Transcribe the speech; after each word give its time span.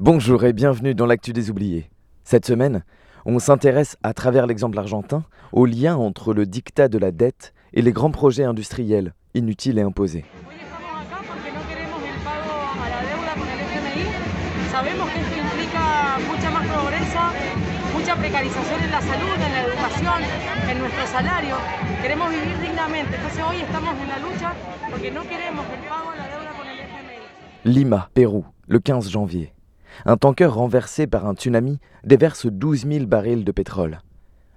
Bonjour 0.00 0.44
et 0.44 0.52
bienvenue 0.52 0.94
dans 0.94 1.06
l'actu 1.06 1.32
des 1.32 1.50
oubliés. 1.50 1.90
Cette 2.22 2.46
semaine, 2.46 2.84
on 3.26 3.40
s'intéresse 3.40 3.96
à 4.04 4.14
travers 4.14 4.46
l'exemple 4.46 4.78
argentin 4.78 5.24
au 5.50 5.66
lien 5.66 5.96
entre 5.96 6.32
le 6.32 6.46
dictat 6.46 6.86
de 6.86 6.98
la 6.98 7.10
dette 7.10 7.52
et 7.72 7.82
les 7.82 7.90
grands 7.90 8.12
projets 8.12 8.44
industriels 8.44 9.12
inutiles 9.34 9.76
et 9.76 9.82
imposés. 9.82 10.24
Lima, 27.64 28.10
Pérou, 28.14 28.44
le 28.68 28.78
15 28.78 29.10
janvier. 29.10 29.52
Un 30.04 30.16
tanker 30.16 30.46
renversé 30.46 31.06
par 31.06 31.26
un 31.26 31.34
tsunami 31.34 31.78
déverse 32.04 32.46
12 32.46 32.86
000 32.86 33.06
barils 33.06 33.44
de 33.44 33.52
pétrole. 33.52 34.00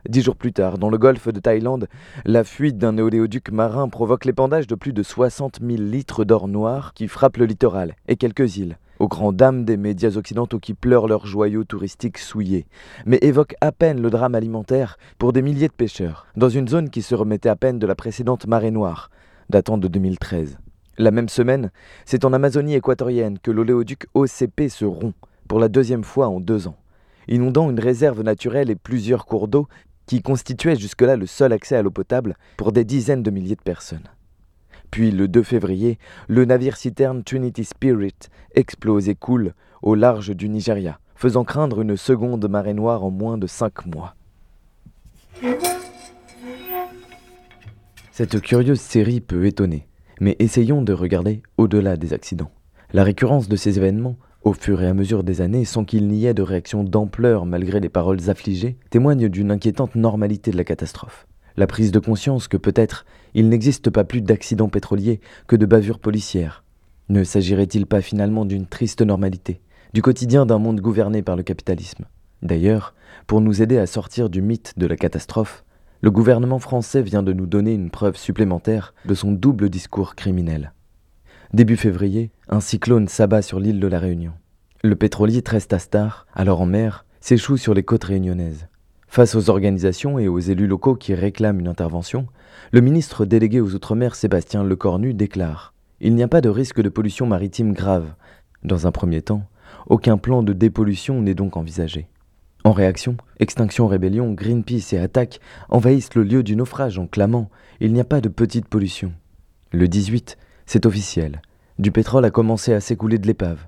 Dix 0.10 0.22
jours 0.22 0.36
plus 0.36 0.52
tard, 0.52 0.80
dans 0.80 0.90
le 0.90 0.98
golfe 0.98 1.28
de 1.28 1.40
Thaïlande, 1.40 1.88
la 2.26 2.44
fuite 2.44 2.78
d'un 2.78 2.98
oléoduc 2.98 3.52
marin 3.52 3.88
provoque 3.88 4.26
l'épandage 4.26 4.66
de 4.66 4.74
plus 4.74 4.94
de 4.94 5.04
60 5.04 5.60
000 5.62 5.82
litres 5.82 6.26
d'or 6.26 6.48
noir 6.48 6.94
qui 6.96 7.08
frappent 7.08 7.38
le 7.38 7.46
littoral 7.46 7.96
et 8.08 8.16
quelques 8.16 8.58
îles, 8.58 8.78
aux 8.98 9.08
grandes 9.08 9.36
dames 9.36 9.64
des 9.64 9.78
médias 9.78 10.16
occidentaux 10.16 10.60
qui 10.60 10.74
pleurent 10.74 11.08
leurs 11.08 11.28
joyaux 11.28 11.64
touristiques 11.64 12.18
souillés, 12.18 12.66
mais 13.06 13.20
évoquent 13.22 13.56
à 13.62 13.72
peine 13.72 14.02
le 14.02 14.10
drame 14.10 14.34
alimentaire 14.34 14.98
pour 15.20 15.34
des 15.34 15.44
milliers 15.44 15.68
de 15.68 15.74
pêcheurs, 15.74 16.26
dans 16.36 16.50
une 16.50 16.68
zone 16.68 16.90
qui 16.90 17.04
se 17.04 17.14
remettait 17.14 17.50
à 17.50 17.56
peine 17.56 17.78
de 17.78 17.88
la 17.88 17.96
précédente 17.96 18.48
marée 18.48 18.72
noire, 18.72 19.12
datant 19.50 19.78
de 19.78 19.88
2013. 19.88 20.58
La 20.98 21.12
même 21.12 21.30
semaine, 21.30 21.72
c'est 22.06 22.26
en 22.26 22.34
Amazonie 22.34 22.76
équatorienne 22.76 23.40
que 23.40 23.52
l'oléoduc 23.52 24.08
OCP 24.14 24.68
se 24.70 24.86
rompt, 24.86 25.16
pour 25.48 25.60
la 25.60 25.70
deuxième 25.70 26.04
fois 26.04 26.28
en 26.28 26.40
deux 26.40 26.68
ans, 26.68 26.78
inondant 27.28 27.70
une 27.70 27.80
réserve 27.80 28.22
naturelle 28.22 28.70
et 28.70 28.76
plusieurs 28.76 29.26
cours 29.26 29.48
d'eau 29.48 29.68
qui 30.06 30.22
constituaient 30.22 30.76
jusque-là 30.76 31.16
le 31.16 31.26
seul 31.26 31.54
accès 31.54 31.76
à 31.76 31.82
l'eau 31.82 31.92
potable 31.92 32.36
pour 32.58 32.72
des 32.72 32.84
dizaines 32.84 33.24
de 33.24 33.32
milliers 33.32 33.56
de 33.56 33.62
personnes. 33.62 34.10
Puis 34.92 35.12
le 35.12 35.30
2 35.30 35.44
février, 35.44 35.98
le 36.28 36.44
navire-citerne 36.44 37.24
Trinity 37.24 37.64
Spirit 37.64 38.16
explose 38.56 39.08
et 39.08 39.16
coule 39.16 39.54
au 39.82 39.96
large 39.96 40.36
du 40.36 40.50
Nigeria, 40.50 41.00
faisant 41.16 41.46
craindre 41.46 41.82
une 41.82 41.96
seconde 41.96 42.48
marée 42.50 42.74
noire 42.74 43.04
en 43.04 43.12
moins 43.12 43.38
de 43.38 43.48
cinq 43.48 43.86
mois. 43.86 44.16
Cette 48.12 48.42
curieuse 48.42 48.82
série 48.82 49.22
peut 49.22 49.46
étonner, 49.46 49.88
mais 50.22 50.38
essayons 50.40 50.84
de 50.84 50.94
regarder 50.94 51.42
au-delà 51.58 51.98
des 51.98 52.14
accidents. 52.14 52.52
La 52.94 53.04
récurrence 53.04 53.50
de 53.50 53.56
ces 53.56 53.78
événements, 53.78 54.18
au 54.44 54.54
fur 54.54 54.82
et 54.82 54.88
à 54.88 54.94
mesure 54.94 55.24
des 55.24 55.42
années, 55.42 55.66
sans 55.66 55.84
qu'il 55.84 56.08
n'y 56.08 56.26
ait 56.26 56.34
de 56.36 56.44
réaction 56.44 56.84
d'ampleur 56.84 57.46
malgré 57.46 57.80
les 57.80 57.90
paroles 57.90 58.30
affligées, 58.30 58.78
témoigne 58.92 59.30
d'une 59.30 59.52
inquiétante 59.52 59.96
normalité 59.96 60.52
de 60.52 60.58
la 60.58 60.64
catastrophe. 60.64 61.28
La 61.58 61.68
prise 61.68 61.92
de 61.92 62.00
conscience 62.00 62.48
que 62.48 62.56
peut-être 62.56 63.06
il 63.34 63.50
n'existe 63.50 63.90
pas 63.90 64.04
plus 64.04 64.22
d'accidents 64.22 64.70
pétroliers 64.70 65.22
que 65.48 65.56
de 65.56 65.66
bavures 65.66 66.00
policières. 66.00 66.64
Ne 67.10 67.24
s'agirait-il 67.24 67.88
pas 67.88 68.02
finalement 68.02 68.46
d'une 68.46 68.68
triste 68.68 69.02
normalité, 69.02 69.60
du 69.94 70.04
quotidien 70.04 70.46
d'un 70.46 70.60
monde 70.60 70.82
gouverné 70.82 71.24
par 71.24 71.36
le 71.36 71.44
capitalisme? 71.44 72.06
D'ailleurs, 72.44 72.94
pour 73.26 73.42
nous 73.42 73.62
aider 73.62 73.80
à 73.80 73.88
sortir 73.88 74.30
du 74.30 74.42
mythe 74.42 74.74
de 74.78 74.86
la 74.86 74.96
catastrophe, 74.96 75.64
le 76.02 76.10
gouvernement 76.10 76.58
français 76.58 77.04
vient 77.04 77.22
de 77.22 77.32
nous 77.32 77.46
donner 77.46 77.74
une 77.74 77.92
preuve 77.92 78.18
supplémentaire 78.18 78.96
de 79.06 79.14
son 79.14 79.32
double 79.32 79.70
discours 79.70 80.16
criminel. 80.16 80.74
Début 81.54 81.78
février, 81.78 82.32
un 82.50 82.60
cyclone 82.60 83.08
s'abat 83.08 83.44
sur 83.44 83.60
l'île 83.60 83.80
de 83.80 83.88
la 83.88 84.00
Réunion. 84.00 84.34
Le 84.84 84.96
pétrolier 84.96 85.44
Trestastar, 85.44 86.26
alors 86.34 86.62
en 86.62 86.66
mer, 86.66 87.06
s'échoue 87.20 87.58
sur 87.58 87.76
les 87.76 87.84
côtes 87.84 88.06
réunionnaises. 88.06 88.68
Face 89.08 89.36
aux 89.36 89.52
organisations 89.52 90.18
et 90.18 90.28
aux 90.28 90.40
élus 90.40 90.66
locaux 90.66 90.96
qui 90.96 91.14
réclament 91.14 91.60
une 91.60 91.68
intervention, 91.68 92.26
le 92.72 92.82
ministre 92.82 93.26
délégué 93.26 93.62
aux 93.62 93.76
Outre-mer 93.76 94.16
Sébastien 94.16 94.64
Lecornu 94.64 95.14
déclare 95.14 95.76
Il 96.00 96.16
n'y 96.16 96.24
a 96.24 96.28
pas 96.28 96.42
de 96.42 96.50
risque 96.50 96.82
de 96.82 96.90
pollution 96.90 97.28
maritime 97.28 97.74
grave. 97.74 98.16
Dans 98.64 98.88
un 98.88 98.92
premier 98.92 99.22
temps, 99.22 99.44
aucun 99.86 100.18
plan 100.18 100.42
de 100.42 100.54
dépollution 100.54 101.22
n'est 101.22 101.36
donc 101.36 101.58
envisagé. 101.58 102.08
En 102.64 102.74
réaction, 102.74 103.18
Extinction 103.40 103.88
Rébellion, 103.88 104.34
Greenpeace 104.34 104.94
et 104.94 105.00
Attaque 105.00 105.40
envahissent 105.70 106.14
le 106.14 106.24
lieu 106.24 106.44
du 106.44 106.56
naufrage 106.56 107.00
en 107.00 107.08
clamant 107.08 107.50
Il 107.80 107.92
n'y 107.92 108.00
a 108.00 108.06
pas 108.06 108.22
de 108.22 108.30
petite 108.30 108.68
pollution. 108.68 109.14
Le 109.72 109.88
18, 109.88 110.38
c'est 110.68 110.86
officiel. 110.86 111.42
Du 111.80 111.92
pétrole 111.92 112.26
a 112.26 112.30
commencé 112.30 112.74
à 112.74 112.80
s'écouler 112.80 113.18
de 113.18 113.26
l'épave. 113.26 113.66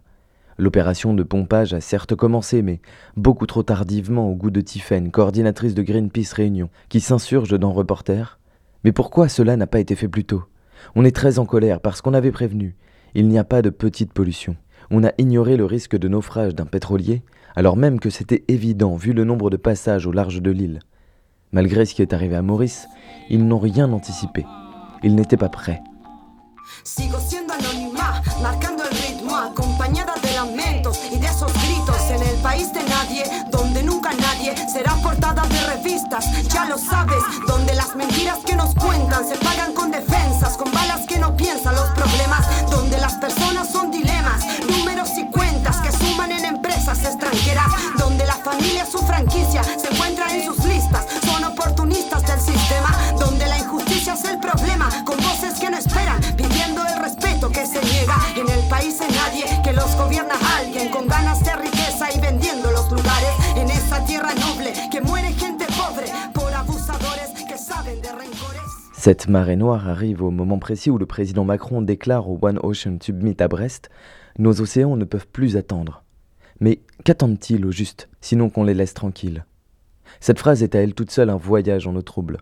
L'opération 0.60 1.16
de 1.16 1.24
pompage 1.24 1.74
a 1.74 1.82
certes 1.82 2.14
commencé, 2.14 2.62
mais 2.62 2.82
beaucoup 3.18 3.48
trop 3.48 3.64
tardivement 3.64 4.30
au 4.30 4.36
goût 4.36 4.52
de 4.52 4.62
Tiphaine, 4.62 5.10
coordinatrice 5.10 5.74
de 5.74 5.82
Greenpeace 5.82 6.34
Réunion, 6.36 6.70
qui 6.90 7.00
s'insurge 7.00 7.58
dans 7.58 7.74
Reporter. 7.74 8.40
Mais 8.84 8.92
pourquoi 8.92 9.28
cela 9.28 9.58
n'a 9.58 9.66
pas 9.66 9.80
été 9.80 9.96
fait 9.96 10.08
plus 10.08 10.26
tôt? 10.26 10.44
On 10.94 11.04
est 11.04 11.16
très 11.16 11.40
en 11.40 11.48
colère 11.48 11.80
parce 11.80 12.02
qu'on 12.02 12.14
avait 12.14 12.32
prévenu. 12.32 12.76
Il 13.16 13.28
n'y 13.28 13.40
a 13.40 13.44
pas 13.44 13.64
de 13.64 13.72
petite 13.72 14.14
pollution. 14.14 14.56
On 14.96 15.04
a 15.04 15.12
ignoré 15.18 15.58
le 15.58 15.66
risque 15.66 15.98
de 15.98 16.08
naufrage 16.08 16.54
d'un 16.54 16.68
pétrolier, 16.68 17.24
alors 17.56 17.76
même 17.78 18.00
que 18.00 18.12
c'était 18.12 18.44
évident 18.48 18.96
vu 18.96 19.12
le 19.12 19.24
nombre 19.24 19.50
de 19.50 19.58
passages 19.58 20.06
au 20.06 20.12
large 20.12 20.40
de 20.40 20.52
l'île. 20.52 20.82
Malgré 21.52 21.88
ce 21.88 21.96
qui 21.96 22.04
est 22.04 22.14
arrivé 22.14 22.36
à 22.36 22.44
Maurice, 22.44 22.88
ils 23.28 23.44
n'ont 23.44 23.58
rien 23.58 23.92
anticipé. 23.92 24.46
Ils 25.02 25.16
n'étaient 25.16 25.36
pas 25.36 25.50
prêts. 25.50 25.82
Sigo 26.84 27.18
siendo 27.20 27.54
anónima, 27.54 28.22
marcando 28.42 28.84
el 28.84 28.96
ritmo, 28.96 29.36
acompañada 29.36 30.14
de 30.22 30.32
lamentos 30.34 31.00
y 31.12 31.18
de 31.18 31.26
esos 31.26 31.52
gritos 31.54 32.12
en 32.12 32.22
el 32.22 32.42
país 32.44 32.72
de 32.72 32.84
nadie, 32.88 33.24
donde 33.52 33.82
nunca 33.82 34.12
nadie 34.14 34.54
será 34.72 34.94
portada 35.02 35.42
de 35.48 35.60
revistas, 35.76 36.26
ya 36.54 36.66
lo 36.66 36.78
sabes, 36.78 37.24
donde 37.48 37.74
las 37.74 37.96
mentiras 37.96 38.40
que 38.46 38.56
nos 38.56 38.76
cuentan 38.76 39.28
se 39.28 39.38
pagan 39.38 39.74
con 39.74 39.92
defensas, 39.92 40.56
con 40.56 40.72
balas 40.72 41.06
que 41.08 41.18
no 41.18 41.36
piensan 41.36 41.76
los 41.76 41.90
problemas, 41.92 42.46
donde 42.70 42.98
las 43.00 43.16
personas 43.16 43.53
Cette 69.06 69.28
marée 69.28 69.58
noire 69.58 69.90
arrive 69.90 70.24
au 70.24 70.32
moment 70.32 70.60
précis 70.60 70.90
où 70.90 70.98
le 70.98 71.06
président 71.06 71.44
Macron 71.44 71.82
déclare 71.82 72.30
au 72.30 72.40
One 72.42 72.58
Ocean 72.64 72.98
Summit 73.02 73.36
à 73.40 73.50
Brest 73.50 73.90
Nos 74.40 74.62
océans 74.62 74.96
ne 74.96 75.04
peuvent 75.04 75.28
plus 75.28 75.58
attendre. 75.58 76.06
Mais 76.62 76.80
qu'attendent-ils 77.04 77.66
au 77.66 77.72
juste, 77.74 78.08
sinon 78.22 78.50
qu'on 78.50 78.64
les 78.64 78.74
laisse 78.74 78.94
tranquilles? 78.94 79.44
Cette 80.22 80.40
phrase 80.40 80.64
est 80.64 80.74
à 80.74 80.80
elle 80.80 80.94
toute 80.94 81.12
seule 81.12 81.30
un 81.30 81.36
voyage 81.36 81.86
en 81.86 81.98
eau 81.98 82.02
trouble. 82.02 82.38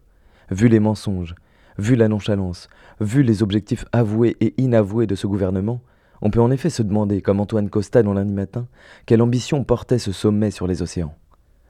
Vu 0.51 0.67
les 0.67 0.79
mensonges, 0.79 1.33
vu 1.79 1.95
la 1.95 2.07
nonchalance, 2.07 2.69
vu 2.99 3.23
les 3.23 3.41
objectifs 3.41 3.85
avoués 3.91 4.37
et 4.39 4.53
inavoués 4.61 5.07
de 5.07 5.15
ce 5.15 5.25
gouvernement, 5.25 5.81
on 6.21 6.29
peut 6.29 6.41
en 6.41 6.51
effet 6.51 6.69
se 6.69 6.83
demander, 6.83 7.23
comme 7.23 7.39
Antoine 7.39 7.71
Costa 7.71 8.03
dans 8.03 8.13
lundi 8.13 8.33
matin, 8.33 8.67
quelle 9.07 9.23
ambition 9.23 9.63
portait 9.63 9.97
ce 9.97 10.11
sommet 10.11 10.51
sur 10.51 10.67
les 10.67 10.83
océans. 10.83 11.15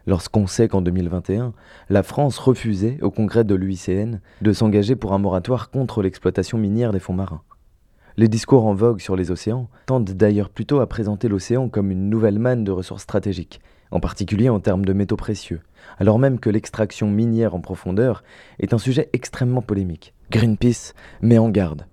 Lorsqu'on 0.07 0.47
sait 0.47 0.67
qu'en 0.67 0.81
2021, 0.81 1.53
la 1.89 2.03
France 2.03 2.37
refusait, 2.39 2.97
au 3.01 3.11
congrès 3.11 3.43
de 3.43 3.55
l'UICN, 3.55 4.19
de 4.41 4.53
s'engager 4.53 4.95
pour 4.95 5.13
un 5.13 5.19
moratoire 5.19 5.69
contre 5.69 6.01
l'exploitation 6.01 6.57
minière 6.57 6.91
des 6.91 6.99
fonds 6.99 7.13
marins. 7.13 7.43
Les 8.17 8.27
discours 8.27 8.65
en 8.65 8.73
vogue 8.73 8.99
sur 8.99 9.15
les 9.15 9.31
océans 9.31 9.69
tendent 9.85 10.09
d'ailleurs 10.09 10.49
plutôt 10.49 10.79
à 10.79 10.87
présenter 10.87 11.27
l'océan 11.27 11.69
comme 11.69 11.91
une 11.91 12.09
nouvelle 12.09 12.39
manne 12.39 12.63
de 12.63 12.71
ressources 12.71 13.03
stratégiques, 13.03 13.61
en 13.91 13.99
particulier 13.99 14.49
en 14.49 14.59
termes 14.59 14.85
de 14.85 14.93
métaux 14.93 15.15
précieux, 15.15 15.61
alors 15.97 16.19
même 16.19 16.39
que 16.39 16.49
l'extraction 16.49 17.09
minière 17.09 17.55
en 17.55 17.61
profondeur 17.61 18.23
est 18.59 18.73
un 18.73 18.77
sujet 18.77 19.09
extrêmement 19.13 19.61
polémique. 19.61 20.13
Greenpeace 20.29 20.93
met 21.21 21.37
en 21.37 21.49
garde. 21.49 21.85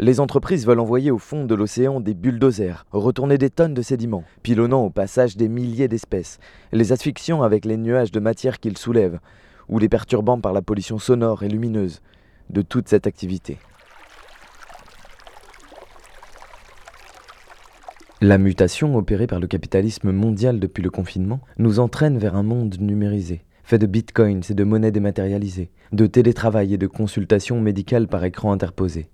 Les 0.00 0.18
entreprises 0.18 0.66
veulent 0.66 0.80
envoyer 0.80 1.12
au 1.12 1.18
fond 1.18 1.44
de 1.44 1.54
l'océan 1.54 2.00
des 2.00 2.14
bulldozers, 2.14 2.84
retourner 2.90 3.38
des 3.38 3.50
tonnes 3.50 3.74
de 3.74 3.82
sédiments, 3.82 4.24
pilonnant 4.42 4.84
au 4.84 4.90
passage 4.90 5.36
des 5.36 5.48
milliers 5.48 5.86
d'espèces, 5.86 6.40
les 6.72 6.90
asphyxiant 6.90 7.42
avec 7.42 7.64
les 7.64 7.76
nuages 7.76 8.10
de 8.10 8.18
matière 8.18 8.58
qu'ils 8.58 8.76
soulèvent, 8.76 9.20
ou 9.68 9.78
les 9.78 9.88
perturbant 9.88 10.40
par 10.40 10.52
la 10.52 10.62
pollution 10.62 10.98
sonore 10.98 11.44
et 11.44 11.48
lumineuse 11.48 12.02
de 12.50 12.62
toute 12.62 12.88
cette 12.88 13.06
activité. 13.06 13.58
La 18.20 18.38
mutation 18.38 18.96
opérée 18.96 19.26
par 19.26 19.38
le 19.38 19.46
capitalisme 19.46 20.10
mondial 20.10 20.58
depuis 20.58 20.82
le 20.82 20.90
confinement 20.90 21.40
nous 21.58 21.78
entraîne 21.78 22.18
vers 22.18 22.34
un 22.34 22.42
monde 22.42 22.76
numérisé, 22.80 23.44
fait 23.62 23.78
de 23.78 23.86
bitcoins 23.86 24.42
et 24.48 24.54
de 24.54 24.64
monnaies 24.64 24.92
dématérialisées, 24.92 25.70
de 25.92 26.06
télétravail 26.06 26.74
et 26.74 26.78
de 26.78 26.86
consultations 26.86 27.60
médicales 27.60 28.08
par 28.08 28.24
écran 28.24 28.50
interposé. 28.50 29.08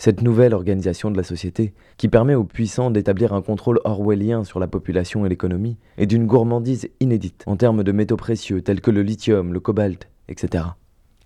Cette 0.00 0.22
nouvelle 0.22 0.54
organisation 0.54 1.10
de 1.10 1.18
la 1.18 1.22
société, 1.22 1.74
qui 1.98 2.08
permet 2.08 2.34
aux 2.34 2.44
puissants 2.44 2.90
d'établir 2.90 3.34
un 3.34 3.42
contrôle 3.42 3.80
orwellien 3.84 4.44
sur 4.44 4.58
la 4.58 4.66
population 4.66 5.26
et 5.26 5.28
l'économie, 5.28 5.76
est 5.98 6.06
d'une 6.06 6.26
gourmandise 6.26 6.88
inédite 7.00 7.44
en 7.44 7.56
termes 7.56 7.84
de 7.84 7.92
métaux 7.92 8.16
précieux 8.16 8.62
tels 8.62 8.80
que 8.80 8.90
le 8.90 9.02
lithium, 9.02 9.52
le 9.52 9.60
cobalt, 9.60 10.08
etc. 10.28 10.64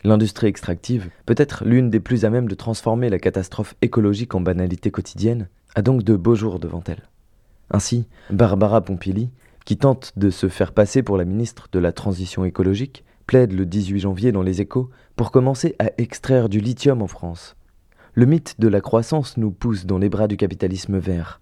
L'industrie 0.02 0.48
extractive, 0.48 1.08
peut-être 1.24 1.64
l'une 1.64 1.88
des 1.88 2.00
plus 2.00 2.24
à 2.24 2.30
même 2.30 2.48
de 2.48 2.54
transformer 2.56 3.10
la 3.10 3.20
catastrophe 3.20 3.76
écologique 3.80 4.34
en 4.34 4.40
banalité 4.40 4.90
quotidienne, 4.90 5.48
a 5.76 5.82
donc 5.82 6.02
de 6.02 6.16
beaux 6.16 6.34
jours 6.34 6.58
devant 6.58 6.82
elle. 6.88 7.04
Ainsi, 7.70 8.08
Barbara 8.30 8.80
Pompili, 8.80 9.30
qui 9.64 9.76
tente 9.76 10.14
de 10.16 10.30
se 10.30 10.48
faire 10.48 10.72
passer 10.72 11.04
pour 11.04 11.16
la 11.16 11.24
ministre 11.24 11.68
de 11.70 11.78
la 11.78 11.92
Transition 11.92 12.44
écologique, 12.44 13.04
plaide 13.28 13.52
le 13.52 13.66
18 13.66 14.00
janvier 14.00 14.32
dans 14.32 14.42
les 14.42 14.60
échos 14.60 14.90
pour 15.14 15.30
commencer 15.30 15.76
à 15.78 15.92
extraire 15.96 16.48
du 16.48 16.58
lithium 16.58 17.02
en 17.02 17.06
France. 17.06 17.54
Le 18.14 18.26
mythe 18.26 18.60
de 18.60 18.68
la 18.68 18.80
croissance 18.80 19.36
nous 19.36 19.50
pousse 19.50 19.86
dans 19.86 19.98
les 19.98 20.08
bras 20.08 20.28
du 20.28 20.36
capitalisme 20.36 20.98
vert. 20.98 21.40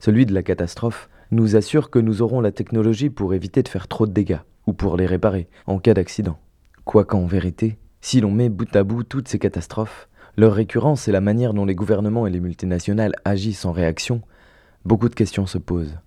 Celui 0.00 0.24
de 0.26 0.32
la 0.32 0.42
catastrophe 0.42 1.10
nous 1.30 1.54
assure 1.54 1.90
que 1.90 1.98
nous 1.98 2.22
aurons 2.22 2.40
la 2.40 2.52
technologie 2.52 3.10
pour 3.10 3.34
éviter 3.34 3.62
de 3.62 3.68
faire 3.68 3.88
trop 3.88 4.06
de 4.06 4.12
dégâts, 4.12 4.40
ou 4.66 4.72
pour 4.72 4.96
les 4.96 5.06
réparer, 5.06 5.48
en 5.66 5.78
cas 5.78 5.94
d'accident. 5.94 6.38
Quoiqu'en 6.84 7.26
vérité, 7.26 7.78
si 8.00 8.20
l'on 8.20 8.30
met 8.30 8.48
bout 8.48 8.74
à 8.74 8.84
bout 8.84 9.02
toutes 9.02 9.28
ces 9.28 9.38
catastrophes, 9.38 10.08
leur 10.36 10.54
récurrence 10.54 11.08
et 11.08 11.12
la 11.12 11.20
manière 11.20 11.52
dont 11.52 11.66
les 11.66 11.74
gouvernements 11.74 12.26
et 12.26 12.30
les 12.30 12.40
multinationales 12.40 13.14
agissent 13.24 13.64
en 13.64 13.72
réaction 13.72 14.22
beaucoup 14.88 15.10
de 15.10 15.14
questions 15.14 15.46
se 15.46 15.58
posent. 15.58 15.98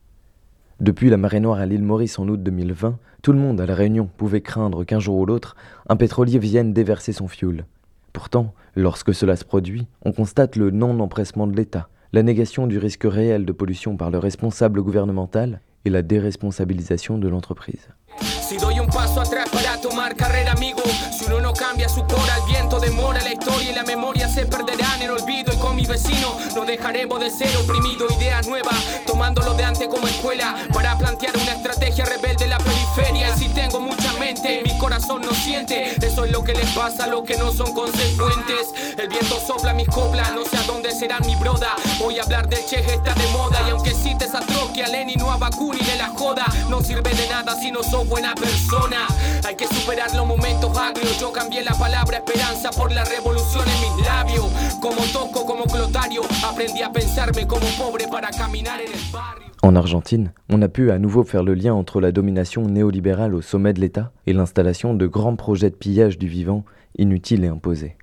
Depuis 0.80 1.12
la 1.12 1.18
marée 1.18 1.40
noire 1.40 1.60
à 1.60 1.68
l'île 1.68 1.84
Maurice 1.84 2.18
en 2.18 2.28
août 2.28 2.42
2020, 2.42 2.98
tout 3.22 3.34
le 3.34 3.38
monde 3.38 3.62
à 3.62 3.68
La 3.68 3.76
Réunion 3.76 4.10
pouvait 4.18 4.42
craindre 4.42 4.84
qu'un 4.84 5.00
jour 5.00 5.18
ou 5.18 5.26
l'autre, 5.28 5.56
un 5.88 5.96
pétrolier 5.96 6.40
vienne 6.40 6.74
déverser 6.74 7.14
son 7.14 7.28
fioul. 7.28 7.66
Pourtant, 8.14 8.54
lorsque 8.76 9.14
cela 9.14 9.36
se 9.36 9.46
produit, 9.46 9.88
on 10.04 10.12
constate 10.12 10.56
le 10.56 10.72
non-empressement 10.72 11.48
de 11.48 11.56
l'État, 11.56 11.90
la 12.14 12.24
négation 12.24 12.68
du 12.68 12.78
risque 12.78 13.06
réel 13.06 13.46
de 13.46 13.52
pollution 13.52 13.98
par 13.98 14.12
le 14.12 14.18
responsable 14.18 14.82
gouvernemental 14.82 15.62
et 15.86 15.90
la 15.90 16.02
déresponsabilisation 16.02 17.18
de 17.18 17.28
l'entreprise. 17.28 17.90
Si 18.20 18.58
doy 18.58 18.80
un 18.80 18.88
paso 18.88 19.22
atrás 19.22 19.50
para 19.50 19.80
tomar 19.80 20.16
carrera, 20.16 20.52
amigo. 20.52 20.82
Si 21.18 21.26
uno 21.26 21.40
no 21.40 21.54
cambia 21.54 21.88
su 21.88 22.02
cora, 22.02 22.36
el 22.38 22.52
viento 22.54 22.80
demora 22.80 23.22
la 23.24 23.32
historia 23.32 23.72
y 23.72 23.74
la 23.74 23.84
memoria 23.84 24.28
se 24.28 24.46
perderá 24.46 24.88
en 24.98 25.04
el 25.04 25.12
olvido. 25.12 25.54
Y 25.54 25.58
con 25.58 25.76
mi 25.76 25.86
vecino 25.86 26.36
no 26.56 26.66
dejaremos 26.66 27.20
de 27.22 27.30
ser 27.30 27.56
oprimido. 27.58 28.08
Ideas 28.20 28.48
nuevas, 28.48 28.76
tomándolo 29.08 29.54
de 29.54 29.64
antes 29.64 29.88
como 29.88 30.06
escuela. 30.06 30.56
Para 30.74 30.98
plantear 30.98 31.34
una 31.38 31.54
estrategia 31.54 32.04
rebelde 32.04 32.31
tengo 33.72 33.86
mucha 33.86 34.12
mente, 34.14 34.62
mi 34.66 34.78
corazón 34.78 35.22
no 35.22 35.34
siente. 35.34 35.96
Eso 36.06 36.26
es 36.26 36.32
lo 36.32 36.44
que 36.44 36.54
les 36.54 36.70
pasa 36.72 37.06
a 37.06 37.08
los 37.08 37.24
que 37.24 37.38
no 37.38 37.54
son 37.54 37.74
consecuentes. 37.74 38.74
El 38.98 39.08
viento 39.08 39.40
sopla 39.40 39.74
mis 39.74 39.88
coplas, 39.88 40.34
no 40.34 40.44
sé 40.44 40.58
a 40.58 40.64
dónde 40.64 40.92
será 40.92 41.20
mi 41.22 41.36
broda. 41.36 41.74
Voy 42.00 42.20
a 42.20 42.24
hablar 42.24 42.50
del 42.50 42.66
Che, 42.66 42.80
está 42.80 43.14
de 43.14 43.28
moda. 43.28 43.62
Y 43.66 43.70
aunque 43.70 43.94
cites 43.94 44.36
a 44.36 44.42
Trotsky, 44.42 44.82
a 44.82 44.88
Lenin 44.88 45.18
no 45.20 45.32
a 45.32 45.38
Bakunin 45.38 45.86
de 45.86 45.96
la 45.96 46.08
joda, 46.10 46.46
no 46.70 46.82
sirve 46.82 47.14
de 47.14 47.28
nada 47.30 47.56
si 47.56 47.72
no 47.72 47.82
sos 47.82 48.08
buena 48.08 48.36
persona. 48.36 49.08
Hay 49.46 49.56
que 49.56 49.68
superar 49.68 50.14
los 50.16 50.26
momentos 50.26 50.78
agrios. 50.78 51.18
Yo 51.20 51.32
cambié 51.32 51.64
la 51.64 51.74
palabra 51.74 52.18
esperanza 52.18 52.72
por 52.72 52.92
la 52.92 53.06
revolución 53.06 53.64
en 53.70 53.96
mis 53.96 54.06
labios. 54.06 54.48
Como 54.82 55.02
toco, 55.14 55.46
como 55.46 55.64
Clotario, 55.64 56.24
aprendí 56.44 56.82
a 56.82 56.92
pensarme 56.92 57.48
como 57.48 57.68
pobre 57.78 58.08
para 58.10 58.32
caminar 58.32 58.82
en 58.82 58.92
el 58.92 59.12
barrio. 59.12 59.51
En 59.64 59.76
Argentine, 59.76 60.32
on 60.50 60.62
a 60.62 60.68
pu 60.68 60.92
à 60.92 60.98
nouveau 60.98 61.24
faire 61.24 61.44
le 61.44 61.54
lien 61.54 61.74
entre 61.74 62.02
la 62.02 62.12
domination 62.12 62.66
néolibérale 62.66 63.36
au 63.36 63.42
sommet 63.42 63.74
de 63.74 63.80
l'État 63.80 64.12
et 64.26 64.34
l'installation 64.34 64.94
de 64.94 65.08
grands 65.08 65.36
projets 65.36 65.70
de 65.70 65.76
pillage 65.76 66.18
du 66.18 66.28
vivant 66.28 66.66
inutiles 66.98 67.44
et 67.44 67.50
imposés. 67.50 67.96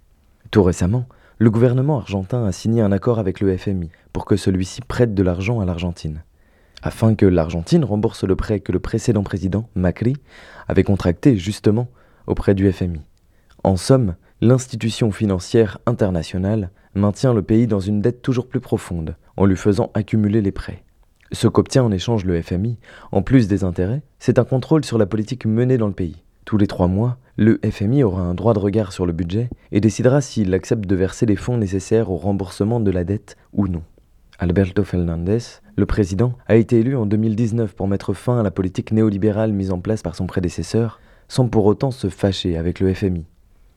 Tout 0.50 0.62
récemment, 0.62 1.06
le 1.38 1.50
gouvernement 1.50 1.98
argentin 1.98 2.44
a 2.44 2.52
signé 2.52 2.80
un 2.80 2.92
accord 2.92 3.18
avec 3.18 3.40
le 3.40 3.56
FMI 3.56 3.90
pour 4.12 4.24
que 4.24 4.36
celui-ci 4.36 4.80
prête 4.82 5.14
de 5.14 5.22
l'argent 5.22 5.60
à 5.60 5.64
l'Argentine 5.64 6.22
afin 6.82 7.14
que 7.14 7.26
l'Argentine 7.26 7.84
rembourse 7.84 8.24
le 8.24 8.36
prêt 8.36 8.60
que 8.60 8.72
le 8.72 8.78
précédent 8.78 9.22
président, 9.22 9.68
Macri, 9.74 10.14
avait 10.68 10.84
contracté 10.84 11.36
justement 11.36 11.88
auprès 12.26 12.54
du 12.54 12.70
FMI. 12.70 13.00
En 13.64 13.76
somme, 13.76 14.14
l'institution 14.40 15.10
financière 15.10 15.78
internationale 15.86 16.70
maintient 16.94 17.34
le 17.34 17.42
pays 17.42 17.66
dans 17.66 17.80
une 17.80 18.00
dette 18.00 18.22
toujours 18.22 18.48
plus 18.48 18.60
profonde, 18.60 19.16
en 19.36 19.44
lui 19.44 19.56
faisant 19.56 19.90
accumuler 19.94 20.40
les 20.40 20.52
prêts. 20.52 20.84
Ce 21.32 21.46
qu'obtient 21.46 21.84
en 21.84 21.92
échange 21.92 22.24
le 22.24 22.40
FMI, 22.40 22.78
en 23.12 23.20
plus 23.20 23.48
des 23.48 23.62
intérêts, 23.62 24.02
c'est 24.18 24.38
un 24.38 24.44
contrôle 24.44 24.84
sur 24.84 24.96
la 24.96 25.04
politique 25.04 25.44
menée 25.44 25.76
dans 25.76 25.86
le 25.86 25.92
pays. 25.92 26.22
Tous 26.46 26.56
les 26.56 26.66
trois 26.66 26.88
mois, 26.88 27.18
le 27.36 27.60
FMI 27.62 28.02
aura 28.02 28.22
un 28.22 28.32
droit 28.32 28.54
de 28.54 28.58
regard 28.58 28.92
sur 28.92 29.04
le 29.04 29.12
budget 29.12 29.50
et 29.70 29.80
décidera 29.80 30.22
s'il 30.22 30.54
accepte 30.54 30.86
de 30.86 30.96
verser 30.96 31.26
les 31.26 31.36
fonds 31.36 31.58
nécessaires 31.58 32.10
au 32.10 32.16
remboursement 32.16 32.80
de 32.80 32.90
la 32.90 33.04
dette 33.04 33.36
ou 33.52 33.68
non. 33.68 33.82
Alberto 34.38 34.84
Fernandez, 34.84 35.38
le 35.76 35.84
président, 35.84 36.32
a 36.46 36.56
été 36.56 36.78
élu 36.78 36.96
en 36.96 37.04
2019 37.04 37.74
pour 37.74 37.88
mettre 37.88 38.14
fin 38.14 38.40
à 38.40 38.42
la 38.42 38.50
politique 38.50 38.92
néolibérale 38.92 39.52
mise 39.52 39.70
en 39.70 39.80
place 39.80 40.02
par 40.02 40.14
son 40.14 40.26
prédécesseur, 40.26 40.98
sans 41.28 41.48
pour 41.48 41.66
autant 41.66 41.90
se 41.90 42.08
fâcher 42.08 42.56
avec 42.56 42.80
le 42.80 42.94
FMI. 42.94 43.26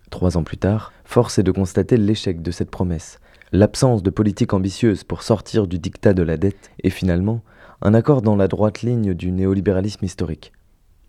Trois 0.10 0.38
ans 0.38 0.44
plus 0.44 0.58
tard, 0.58 0.94
force 1.04 1.40
est 1.40 1.44
de 1.44 1.52
constater 1.52 1.98
l'échec 1.98 2.42
de 2.42 2.52
cette 2.52 2.72
promesse, 2.72 3.20
l'absence 3.52 4.02
de 4.02 4.10
politique 4.10 4.54
ambitieuse 4.54 5.04
pour 5.04 5.24
sortir 5.24 5.68
du 5.68 5.78
dictat 5.78 6.14
de 6.14 6.24
la 6.24 6.38
dette 6.38 6.72
et 6.84 6.90
finalement 6.90 7.42
un 7.82 7.94
accord 7.94 8.22
dans 8.22 8.36
la 8.36 8.48
droite 8.48 8.82
ligne 8.82 9.14
du 9.14 9.32
néolibéralisme 9.32 10.06
historique. 10.06 10.54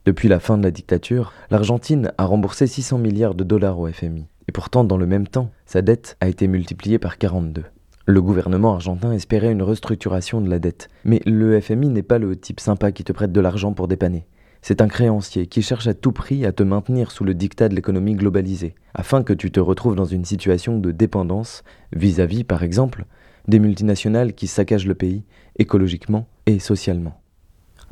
Depuis 0.06 0.28
la 0.28 0.40
fin 0.40 0.58
de 0.58 0.64
la 0.64 0.72
dictature, 0.72 1.32
l'Argentine 1.50 2.12
a 2.18 2.24
remboursé 2.24 2.66
600 2.66 2.98
milliards 2.98 3.36
de 3.36 3.44
dollars 3.44 3.78
au 3.78 3.86
FMI. 3.86 4.26
Et 4.48 4.52
pourtant, 4.52 4.82
dans 4.82 4.96
le 4.96 5.06
même 5.06 5.28
temps, 5.28 5.50
sa 5.66 5.82
dette 5.82 6.16
a 6.20 6.28
été 6.28 6.48
multipliée 6.48 6.98
par 6.98 7.18
42. 7.18 7.62
Le 8.06 8.22
gouvernement 8.22 8.74
argentin 8.74 9.12
espérait 9.12 9.52
une 9.52 9.62
restructuration 9.62 10.40
de 10.40 10.50
la 10.50 10.58
dette, 10.58 10.88
mais 11.04 11.20
le 11.24 11.60
FMI 11.60 11.88
n'est 11.90 12.02
pas 12.02 12.18
le 12.18 12.34
type 12.34 12.58
sympa 12.58 12.90
qui 12.90 13.04
te 13.04 13.12
prête 13.12 13.30
de 13.30 13.40
l'argent 13.40 13.74
pour 13.74 13.86
dépanner. 13.86 14.26
C'est 14.64 14.80
un 14.80 14.86
créancier 14.86 15.48
qui 15.48 15.60
cherche 15.60 15.88
à 15.88 15.94
tout 15.94 16.12
prix 16.12 16.46
à 16.46 16.52
te 16.52 16.62
maintenir 16.62 17.10
sous 17.10 17.24
le 17.24 17.34
dictat 17.34 17.68
de 17.68 17.74
l'économie 17.74 18.14
globalisée, 18.14 18.76
afin 18.94 19.24
que 19.24 19.32
tu 19.32 19.50
te 19.50 19.58
retrouves 19.58 19.96
dans 19.96 20.04
une 20.04 20.24
situation 20.24 20.78
de 20.78 20.92
dépendance 20.92 21.64
vis-à-vis, 21.92 22.44
par 22.44 22.62
exemple, 22.62 23.06
des 23.48 23.58
multinationales 23.58 24.34
qui 24.34 24.46
saccagent 24.46 24.86
le 24.86 24.94
pays 24.94 25.24
écologiquement 25.58 26.28
et 26.46 26.60
socialement. 26.60 27.20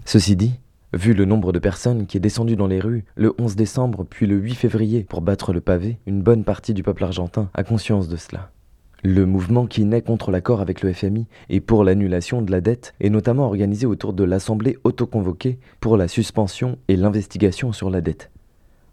Ceci 0.05 0.37
dit, 0.37 0.61
vu 0.93 1.13
le 1.13 1.25
nombre 1.25 1.53
de 1.53 1.59
personnes 1.59 2.07
qui 2.07 2.17
est 2.17 2.21
descendu 2.21 2.55
dans 2.55 2.69
les 2.69 2.79
rues 2.79 3.05
le 3.17 3.35
11 3.39 3.57
décembre 3.57 4.07
puis 4.09 4.29
le 4.29 4.37
8 4.37 4.55
février 4.55 5.03
pour 5.03 5.23
battre 5.23 5.53
le 5.53 5.61
pavé, 5.61 5.99
une 6.07 6.23
bonne 6.23 6.45
partie 6.45 6.73
du 6.73 6.85
peuple 6.85 7.03
argentin 7.03 7.51
a 7.53 7.65
conscience 7.65 8.09
de 8.09 8.17
cela. 8.17 8.53
Le 9.03 9.25
mouvement 9.25 9.67
qui 9.67 9.85
naît 9.85 10.03
contre 10.03 10.31
l'accord 10.31 10.61
avec 10.61 10.83
le 10.83 10.93
FMI 10.93 11.27
et 11.49 11.61
pour 11.61 11.85
l'annulation 11.85 12.43
de 12.43 12.51
la 12.51 12.61
dette 12.61 12.95
est 13.01 13.09
notamment 13.09 13.47
organisé 13.47 13.87
autour 13.87 14.13
de 14.13 14.25
l'Assemblée 14.25 14.77
autoconvoquée 14.85 15.59
pour 15.81 15.97
la 15.97 16.09
suspension 16.09 16.77
et 16.89 16.97
l'investigation 16.97 17.73
sur 17.73 17.89
la 17.89 18.03
dette, 18.03 18.31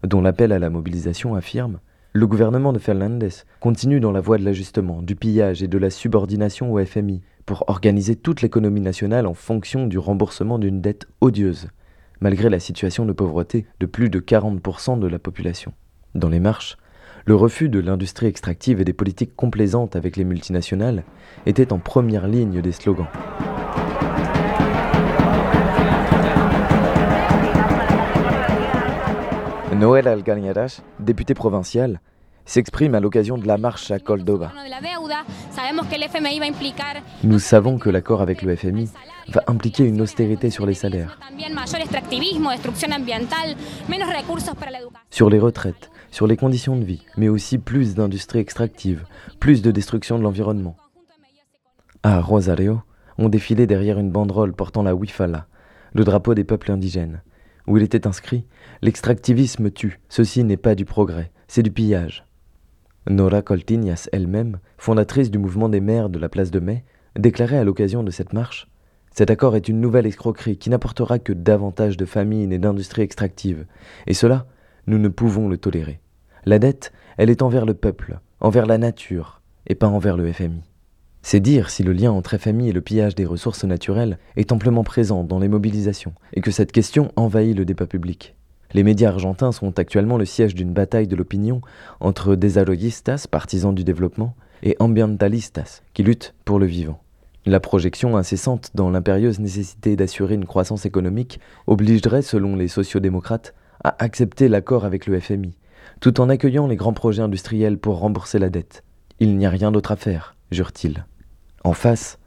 dont 0.03 0.21
l'appel 0.21 0.51
à 0.51 0.59
la 0.59 0.69
mobilisation 0.69 1.35
affirme 1.35 1.79
le 2.17 2.25
gouvernement 2.25 2.73
de 2.73 2.79
Fernandez 2.79 3.29
continue 3.59 3.99
dans 3.99 4.11
la 4.11 4.21
voie 4.21 4.39
de 4.39 4.43
l'ajustement, 4.43 5.03
du 5.03 5.15
pillage 5.15 5.61
et 5.61 5.67
de 5.67 5.77
la 5.77 5.91
subordination 5.91 6.73
au 6.73 6.83
FMI 6.83 7.21
pour 7.45 7.65
organiser 7.67 8.15
toute 8.15 8.41
l'économie 8.41 8.81
nationale 8.81 9.27
en 9.27 9.35
fonction 9.35 9.85
du 9.85 9.99
remboursement 9.99 10.57
d'une 10.57 10.81
dette 10.81 11.05
odieuse, 11.21 11.67
malgré 12.19 12.49
la 12.49 12.59
situation 12.59 13.05
de 13.05 13.13
pauvreté 13.13 13.67
de 13.79 13.85
plus 13.85 14.09
de 14.09 14.19
40% 14.19 14.97
de 14.97 15.05
la 15.05 15.19
population. 15.19 15.73
Dans 16.15 16.29
les 16.29 16.39
marches, 16.39 16.77
le 17.27 17.35
refus 17.35 17.67
de 17.67 17.79
l'industrie 17.79 18.27
extractive 18.27 18.79
et 18.79 18.85
des 18.85 18.93
politiques 18.93 19.35
complaisantes 19.35 19.97
avec 19.97 20.15
les 20.15 20.23
multinationales 20.23 21.03
était 21.45 21.73
en 21.73 21.77
première 21.77 22.25
ligne 22.25 22.61
des 22.61 22.71
slogans. 22.71 23.07
Noël 29.75 30.07
Algañaras, 30.07 30.81
député 30.99 31.33
provincial, 31.33 31.99
s'exprime 32.45 32.95
à 32.95 33.01
l'occasion 33.01 33.37
de 33.37 33.45
la 33.45 33.57
marche 33.57 33.91
à 33.91 33.99
Cordoba. 33.99 34.53
Nous 37.25 37.39
savons 37.39 37.77
que 37.77 37.89
l'accord 37.89 38.21
avec 38.21 38.41
le 38.41 38.55
FMI 38.55 38.89
va 39.27 39.43
impliquer 39.47 39.83
une 39.83 39.99
austérité 39.99 40.49
sur 40.49 40.65
les 40.65 40.73
salaires, 40.73 41.19
sur 45.11 45.29
les 45.29 45.39
retraites, 45.39 45.91
sur 46.11 46.27
les 46.27 46.37
conditions 46.37 46.77
de 46.77 46.85
vie, 46.85 47.05
mais 47.17 47.29
aussi 47.29 47.57
plus 47.57 47.95
d'industrie 47.95 48.39
extractive, 48.39 49.05
plus 49.39 49.61
de 49.61 49.71
destruction 49.71 50.17
de 50.17 50.23
l'environnement. 50.23 50.77
À 52.03 52.21
Rosario, 52.21 52.81
on 53.17 53.29
défilait 53.29 53.67
derrière 53.67 53.99
une 53.99 54.11
banderole 54.11 54.53
portant 54.53 54.83
la 54.83 54.95
Wifala, 54.95 55.47
le 55.93 56.03
drapeau 56.03 56.33
des 56.33 56.43
peuples 56.43 56.71
indigènes, 56.71 57.21
où 57.67 57.77
il 57.77 57.83
était 57.83 58.07
inscrit 58.07 58.45
L'extractivisme 58.81 59.71
tue, 59.71 59.99
ceci 60.09 60.43
n'est 60.43 60.57
pas 60.57 60.75
du 60.75 60.85
progrès, 60.85 61.31
c'est 61.47 61.63
du 61.63 61.71
pillage. 61.71 62.25
Nora 63.09 63.41
Coltignas 63.41 64.09
elle-même, 64.11 64.59
fondatrice 64.77 65.31
du 65.31 65.37
mouvement 65.37 65.69
des 65.69 65.79
maires 65.79 66.09
de 66.09 66.19
la 66.19 66.29
place 66.29 66.51
de 66.51 66.59
Mai, 66.59 66.83
déclarait 67.17 67.57
à 67.57 67.63
l'occasion 67.63 68.03
de 68.03 68.11
cette 68.11 68.33
marche 68.33 68.67
Cet 69.11 69.31
accord 69.31 69.55
est 69.55 69.69
une 69.69 69.81
nouvelle 69.81 70.05
escroquerie 70.05 70.57
qui 70.57 70.69
n'apportera 70.69 71.17
que 71.17 71.33
davantage 71.33 71.97
de 71.97 72.05
famines 72.05 72.51
et 72.51 72.59
d'industries 72.59 73.01
extractives, 73.01 73.65
et 74.05 74.13
cela, 74.13 74.45
nous 74.87 74.97
ne 74.97 75.09
pouvons 75.09 75.47
le 75.47 75.57
tolérer. 75.57 75.99
La 76.45 76.59
dette, 76.59 76.93
elle 77.17 77.29
est 77.29 77.41
envers 77.41 77.65
le 77.65 77.73
peuple, 77.73 78.19
envers 78.39 78.65
la 78.65 78.77
nature, 78.77 79.41
et 79.67 79.75
pas 79.75 79.87
envers 79.87 80.17
le 80.17 80.31
FMI. 80.31 80.63
C'est 81.21 81.41
dire 81.41 81.69
si 81.69 81.83
le 81.83 81.91
lien 81.91 82.11
entre 82.11 82.37
FMI 82.37 82.69
et 82.69 82.73
le 82.73 82.81
pillage 82.81 83.15
des 83.15 83.25
ressources 83.25 83.65
naturelles 83.65 84.17
est 84.37 84.53
amplement 84.53 84.85
présent 84.85 85.23
dans 85.23 85.39
les 85.39 85.49
mobilisations, 85.49 86.13
et 86.33 86.41
que 86.41 86.51
cette 86.51 86.71
question 86.71 87.11
envahit 87.17 87.55
le 87.55 87.65
débat 87.65 87.85
public. 87.85 88.35
Les 88.73 88.83
médias 88.83 89.09
argentins 89.09 89.51
sont 89.51 89.77
actuellement 89.79 90.17
le 90.17 90.25
siège 90.25 90.55
d'une 90.55 90.73
bataille 90.73 91.07
de 91.07 91.15
l'opinion 91.15 91.61
entre 91.99 92.35
desarrollistas, 92.35 93.27
partisans 93.29 93.75
du 93.75 93.83
développement, 93.83 94.35
et 94.63 94.75
ambientalistas, 94.79 95.81
qui 95.93 96.03
luttent 96.03 96.33
pour 96.45 96.59
le 96.59 96.65
vivant. 96.65 97.01
La 97.45 97.59
projection 97.59 98.17
incessante 98.17 98.71
dans 98.75 98.89
l'impérieuse 98.89 99.39
nécessité 99.39 99.95
d'assurer 99.95 100.35
une 100.35 100.45
croissance 100.45 100.85
économique 100.85 101.39
obligerait, 101.65 102.21
selon 102.21 102.55
les 102.55 102.67
sociodémocrates, 102.67 103.53
à 103.83 103.95
accepter 104.03 104.47
l'accord 104.47 104.85
avec 104.85 105.07
le 105.07 105.19
FMI, 105.19 105.55
tout 105.99 106.19
en 106.21 106.29
accueillant 106.29 106.67
les 106.67 106.75
grands 106.75 106.93
projets 106.93 107.21
industriels 107.21 107.77
pour 107.77 107.99
rembourser 107.99 108.39
la 108.39 108.49
dette. 108.49 108.83
Il 109.19 109.37
n'y 109.37 109.45
a 109.45 109.49
rien 109.49 109.71
d'autre 109.71 109.91
à 109.91 109.95
faire, 109.95 110.35
jure-t-il. 110.51 111.05
En 111.63 111.73
face, 111.73 112.19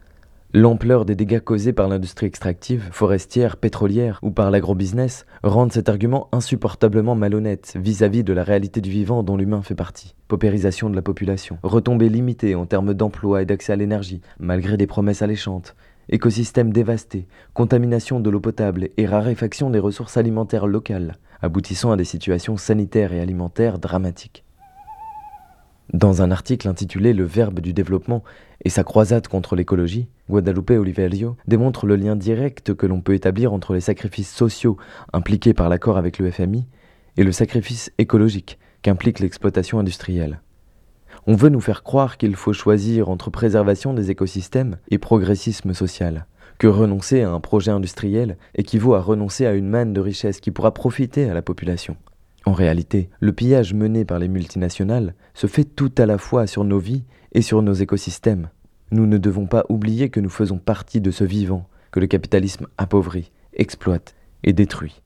L'ampleur 0.53 1.05
des 1.05 1.15
dégâts 1.15 1.39
causés 1.39 1.71
par 1.71 1.87
l'industrie 1.87 2.25
extractive, 2.25 2.89
forestière, 2.91 3.55
pétrolière 3.55 4.19
ou 4.21 4.31
par 4.31 4.51
l'agrobusiness 4.51 5.25
rendent 5.43 5.71
cet 5.71 5.87
argument 5.87 6.27
insupportablement 6.33 7.15
malhonnête 7.15 7.77
vis-à-vis 7.79 8.25
de 8.25 8.33
la 8.33 8.43
réalité 8.43 8.81
du 8.81 8.89
vivant 8.89 9.23
dont 9.23 9.37
l'humain 9.37 9.61
fait 9.61 9.75
partie. 9.75 10.13
Paupérisation 10.27 10.89
de 10.89 10.95
la 10.97 11.01
population, 11.01 11.57
retombées 11.63 12.09
limitées 12.09 12.55
en 12.55 12.65
termes 12.65 12.93
d'emploi 12.93 13.41
et 13.41 13.45
d'accès 13.45 13.71
à 13.71 13.77
l'énergie, 13.77 14.19
malgré 14.39 14.75
des 14.75 14.87
promesses 14.87 15.21
alléchantes, 15.21 15.73
écosystèmes 16.09 16.73
dévastés, 16.73 17.27
contamination 17.53 18.19
de 18.19 18.29
l'eau 18.29 18.41
potable 18.41 18.89
et 18.97 19.05
raréfaction 19.05 19.69
des 19.69 19.79
ressources 19.79 20.17
alimentaires 20.17 20.67
locales, 20.67 21.15
aboutissant 21.41 21.91
à 21.91 21.97
des 21.97 22.05
situations 22.05 22.57
sanitaires 22.57 23.13
et 23.13 23.19
alimentaires 23.19 23.79
dramatiques. 23.79 24.43
Dans 25.93 26.21
un 26.21 26.31
article 26.31 26.69
intitulé 26.69 27.11
Le 27.11 27.25
verbe 27.25 27.59
du 27.59 27.73
développement 27.73 28.23
et 28.63 28.69
sa 28.69 28.83
croisade 28.83 29.27
contre 29.27 29.57
l'écologie, 29.57 30.07
Guadalupe 30.29 30.71
Oliverio 30.71 31.35
démontre 31.47 31.85
le 31.85 31.97
lien 31.97 32.15
direct 32.15 32.73
que 32.73 32.85
l'on 32.85 33.01
peut 33.01 33.13
établir 33.13 33.51
entre 33.51 33.73
les 33.73 33.81
sacrifices 33.81 34.33
sociaux 34.33 34.77
impliqués 35.11 35.53
par 35.53 35.67
l'accord 35.67 35.97
avec 35.97 36.17
le 36.17 36.31
FMI 36.31 36.65
et 37.17 37.23
le 37.23 37.31
sacrifice 37.33 37.91
écologique 37.97 38.57
qu'implique 38.83 39.19
l'exploitation 39.19 39.79
industrielle. 39.79 40.41
On 41.27 41.35
veut 41.35 41.49
nous 41.49 41.59
faire 41.59 41.83
croire 41.83 42.17
qu'il 42.17 42.35
faut 42.35 42.53
choisir 42.53 43.09
entre 43.09 43.29
préservation 43.29 43.93
des 43.93 44.11
écosystèmes 44.11 44.77
et 44.89 44.97
progressisme 44.97 45.73
social, 45.73 46.25
que 46.61 46.67
renoncer 46.67 47.23
à 47.23 47.31
un 47.31 47.39
projet 47.39 47.71
industriel 47.71 48.37
équivaut 48.53 48.93
à 48.93 49.01
renoncer 49.01 49.47
à 49.47 49.53
une 49.53 49.67
manne 49.67 49.93
de 49.93 49.99
richesse 49.99 50.39
qui 50.39 50.51
pourra 50.51 50.71
profiter 50.75 51.27
à 51.27 51.33
la 51.33 51.41
population. 51.41 51.97
En 52.45 52.53
réalité, 52.53 53.09
le 53.19 53.33
pillage 53.33 53.73
mené 53.73 54.05
par 54.05 54.19
les 54.19 54.27
multinationales 54.27 55.15
se 55.33 55.47
fait 55.47 55.63
tout 55.63 55.91
à 55.97 56.05
la 56.05 56.19
fois 56.19 56.45
sur 56.45 56.63
nos 56.63 56.77
vies 56.77 57.03
et 57.31 57.41
sur 57.41 57.63
nos 57.63 57.73
écosystèmes. 57.73 58.49
Nous 58.91 59.07
ne 59.07 59.17
devons 59.17 59.47
pas 59.47 59.65
oublier 59.69 60.09
que 60.09 60.19
nous 60.19 60.29
faisons 60.29 60.59
partie 60.59 61.01
de 61.01 61.09
ce 61.09 61.23
vivant 61.23 61.67
que 61.89 61.99
le 61.99 62.05
capitalisme 62.05 62.67
appauvrit, 62.77 63.31
exploite 63.53 64.13
et 64.43 64.53
détruit. 64.53 65.01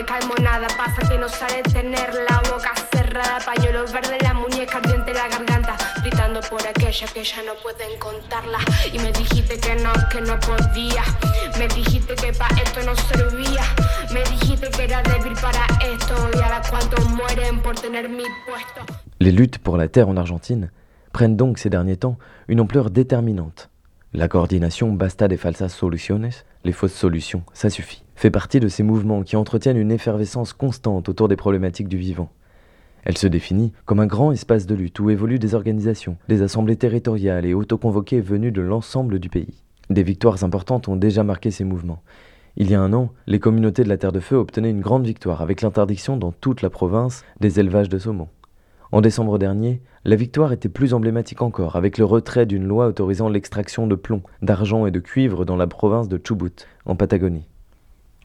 Me 0.00 0.04
calmo 0.04 0.34
nada, 0.42 0.66
pasa 0.76 1.06
que 1.08 1.18
no 1.18 1.28
sale 1.28 1.62
tener 1.62 2.10
la 2.28 2.40
boca 2.50 2.72
cerrada, 2.92 3.38
pañuelo 3.44 3.84
verde, 3.86 4.18
la 4.22 4.34
muñeca 4.34 4.78
ardiente, 4.78 5.12
la 5.12 5.28
garganta, 5.28 5.76
gritando 6.02 6.40
por 6.48 6.64
aquella 6.66 7.06
que 7.08 7.24
ya 7.24 7.42
no 7.42 7.54
pueden 7.62 7.98
contarla. 7.98 8.58
Y 8.92 8.98
me 8.98 9.12
dijiste 9.12 9.58
que 9.58 9.76
no, 9.76 9.92
que 10.10 10.20
no 10.20 10.38
podía, 10.40 11.02
me 11.58 11.68
dijiste 11.68 12.14
que 12.14 12.32
para 12.32 12.54
esto 12.62 12.80
no 12.82 12.94
servía, 12.96 13.62
me 14.12 14.22
dijiste 14.30 14.70
que 14.70 14.84
era 14.84 15.02
débil 15.02 15.34
para 15.34 15.66
esto, 15.84 16.30
y 16.34 16.42
ahora 16.42 16.62
cuántos 16.68 17.08
mueren 17.10 17.60
por 17.60 17.74
tener 17.78 18.08
mi 18.08 18.24
puesto. 18.46 18.92
Les 19.18 19.32
luttes 19.34 19.58
pour 19.58 19.76
la 19.76 19.88
terre 19.88 20.08
en 20.08 20.16
Argentine 20.16 20.70
prennent 21.12 21.36
donc 21.36 21.58
ces 21.58 21.70
derniers 21.70 21.96
temps 21.96 22.18
une 22.48 22.60
ampleur 22.60 22.90
déterminante. 22.90 23.68
La 24.12 24.28
coordination 24.28 24.92
Basta 24.92 25.28
de 25.28 25.36
Falsas 25.36 25.68
Soluciones, 25.68 26.44
les 26.64 26.72
fausses 26.72 26.94
solutions, 26.94 27.44
ça 27.52 27.70
suffit 27.70 28.02
fait 28.20 28.30
partie 28.30 28.60
de 28.60 28.68
ces 28.68 28.82
mouvements 28.82 29.22
qui 29.22 29.34
entretiennent 29.36 29.78
une 29.78 29.90
effervescence 29.90 30.52
constante 30.52 31.08
autour 31.08 31.26
des 31.26 31.36
problématiques 31.36 31.88
du 31.88 31.96
vivant. 31.96 32.28
Elle 33.02 33.16
se 33.16 33.26
définit 33.26 33.72
comme 33.86 33.98
un 33.98 34.06
grand 34.06 34.30
espace 34.30 34.66
de 34.66 34.74
lutte 34.74 35.00
où 35.00 35.08
évoluent 35.08 35.38
des 35.38 35.54
organisations, 35.54 36.18
des 36.28 36.42
assemblées 36.42 36.76
territoriales 36.76 37.46
et 37.46 37.54
autoconvoquées 37.54 38.20
venues 38.20 38.52
de 38.52 38.60
l'ensemble 38.60 39.20
du 39.20 39.30
pays. 39.30 39.62
Des 39.88 40.02
victoires 40.02 40.44
importantes 40.44 40.86
ont 40.88 40.96
déjà 40.96 41.24
marqué 41.24 41.50
ces 41.50 41.64
mouvements. 41.64 42.02
Il 42.56 42.70
y 42.70 42.74
a 42.74 42.82
un 42.82 42.92
an, 42.92 43.08
les 43.26 43.38
communautés 43.38 43.84
de 43.84 43.88
la 43.88 43.96
Terre 43.96 44.12
de 44.12 44.20
Feu 44.20 44.36
obtenaient 44.36 44.68
une 44.68 44.82
grande 44.82 45.06
victoire 45.06 45.40
avec 45.40 45.62
l'interdiction 45.62 46.18
dans 46.18 46.32
toute 46.32 46.60
la 46.60 46.68
province 46.68 47.24
des 47.40 47.58
élevages 47.58 47.88
de 47.88 47.96
saumon. 47.96 48.28
En 48.92 49.00
décembre 49.00 49.38
dernier, 49.38 49.80
la 50.04 50.16
victoire 50.16 50.52
était 50.52 50.68
plus 50.68 50.92
emblématique 50.92 51.40
encore 51.40 51.76
avec 51.76 51.96
le 51.96 52.04
retrait 52.04 52.44
d'une 52.44 52.66
loi 52.66 52.86
autorisant 52.86 53.30
l'extraction 53.30 53.86
de 53.86 53.94
plomb, 53.94 54.20
d'argent 54.42 54.84
et 54.84 54.90
de 54.90 55.00
cuivre 55.00 55.46
dans 55.46 55.56
la 55.56 55.66
province 55.66 56.08
de 56.08 56.20
Chubut, 56.22 56.66
en 56.84 56.96
Patagonie. 56.96 57.49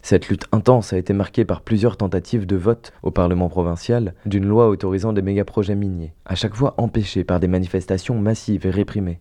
Cette 0.06 0.30
lutte 0.30 0.46
intense 0.52 0.94
a 0.94 1.00
été 1.00 1.14
marquée 1.14 1.46
par 1.46 1.62
plusieurs 1.62 1.98
tentatives 1.98 2.46
de 2.46 2.56
vote 2.56 2.94
au 3.02 3.10
Parlement 3.10 3.50
provincial 3.50 4.14
d'une 4.28 4.46
loi 4.46 4.70
autorisant 4.70 5.14
des 5.14 5.24
mégaprojets 5.24 5.74
miniers, 5.74 6.14
à 6.28 6.36
chaque 6.36 6.54
fois 6.54 6.76
empêchées 6.78 7.24
par 7.24 7.40
des 7.40 7.48
manifestations 7.48 8.14
massives 8.14 8.68
et 8.68 8.70
réprimées. 8.70 9.20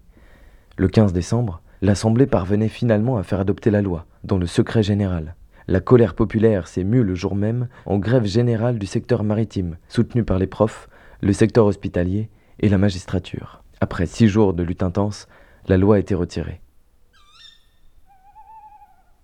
Le 0.76 0.88
15 0.88 1.14
décembre, 1.14 1.62
l'Assemblée 1.80 2.26
parvenait 2.26 2.68
finalement 2.68 3.16
à 3.16 3.22
faire 3.22 3.40
adopter 3.40 3.70
la 3.70 3.80
loi, 3.80 4.04
dans 4.24 4.36
le 4.36 4.44
secret 4.44 4.82
général. 4.82 5.36
La 5.68 5.80
colère 5.80 6.12
populaire 6.12 6.68
s'est 6.68 6.84
mue 6.84 7.02
le 7.02 7.14
jour 7.14 7.34
même 7.34 7.68
en 7.86 7.96
grève 7.96 8.26
générale 8.26 8.78
du 8.78 8.84
secteur 8.84 9.24
maritime, 9.24 9.78
soutenue 9.88 10.22
par 10.22 10.38
les 10.38 10.46
profs, 10.46 10.90
le 11.22 11.32
secteur 11.32 11.64
hospitalier 11.64 12.28
et 12.60 12.68
la 12.68 12.76
magistrature. 12.76 13.62
Après 13.80 14.04
six 14.04 14.28
jours 14.28 14.52
de 14.52 14.62
lutte 14.62 14.82
intense, 14.82 15.28
la 15.66 15.78
loi 15.78 15.96
a 15.96 16.00
été 16.00 16.14
retirée. 16.14 16.60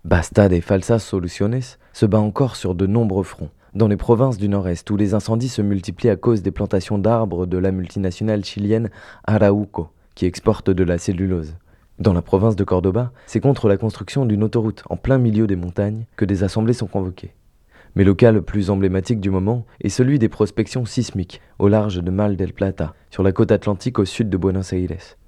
Basta 0.07 0.49
de 0.49 0.61
Falsas 0.61 1.01
Soluciones 1.01 1.77
se 1.93 2.07
bat 2.07 2.21
encore 2.21 2.57
sur 2.57 2.75
de 2.75 2.87
nombreux 2.87 3.23
fronts. 3.23 3.51
Dans 3.75 3.87
les 3.87 3.99
provinces 3.99 4.39
du 4.39 4.49
nord-est, 4.49 4.91
où 4.91 4.97
les 4.97 5.13
incendies 5.13 5.51
se 5.51 5.61
multiplient 5.61 6.09
à 6.09 6.17
cause 6.17 6.41
des 6.41 6.51
plantations 6.51 6.97
d'arbres 6.97 7.45
de 7.45 7.59
la 7.59 7.71
multinationale 7.71 8.43
chilienne 8.43 8.89
Arauco, 9.25 9.91
qui 10.15 10.25
exporte 10.25 10.71
de 10.71 10.85
la 10.85 10.97
cellulose. 10.97 11.55
Dans 11.99 12.15
la 12.15 12.23
province 12.23 12.57
de 12.57 12.65
Cordoba, 12.65 13.13
c'est 13.27 13.41
contre 13.41 13.69
la 13.69 13.77
construction 13.77 14.25
d'une 14.25 14.43
autoroute 14.43 14.85
en 14.89 14.97
plein 14.97 15.19
milieu 15.19 15.47
des 15.47 15.55
montagnes 15.55 16.07
que 16.17 16.25
des 16.25 16.45
assemblées 16.45 16.73
sont 16.73 16.87
convoquées. 16.87 17.35
Mais 17.95 18.05
le 18.05 18.15
cas 18.15 18.33
le 18.33 18.41
plus 18.41 18.71
emblématique 18.71 19.21
du 19.21 19.29
moment 19.29 19.67
est 19.83 19.91
celui 19.91 20.19
des 20.19 20.31
prospections 20.31 20.87
sismiques 20.87 21.43
au 21.59 21.69
large 21.69 22.03
de 22.03 22.11
Mal 22.11 22.37
del 22.37 22.55
Plata, 22.55 22.95
sur 23.11 23.23
la 23.23 23.33
côte 23.33 23.53
atlantique 23.53 23.99
au 23.99 24.07
sud 24.07 24.31
de 24.31 24.39
Buenos 24.39 24.73
Aires. 24.73 25.19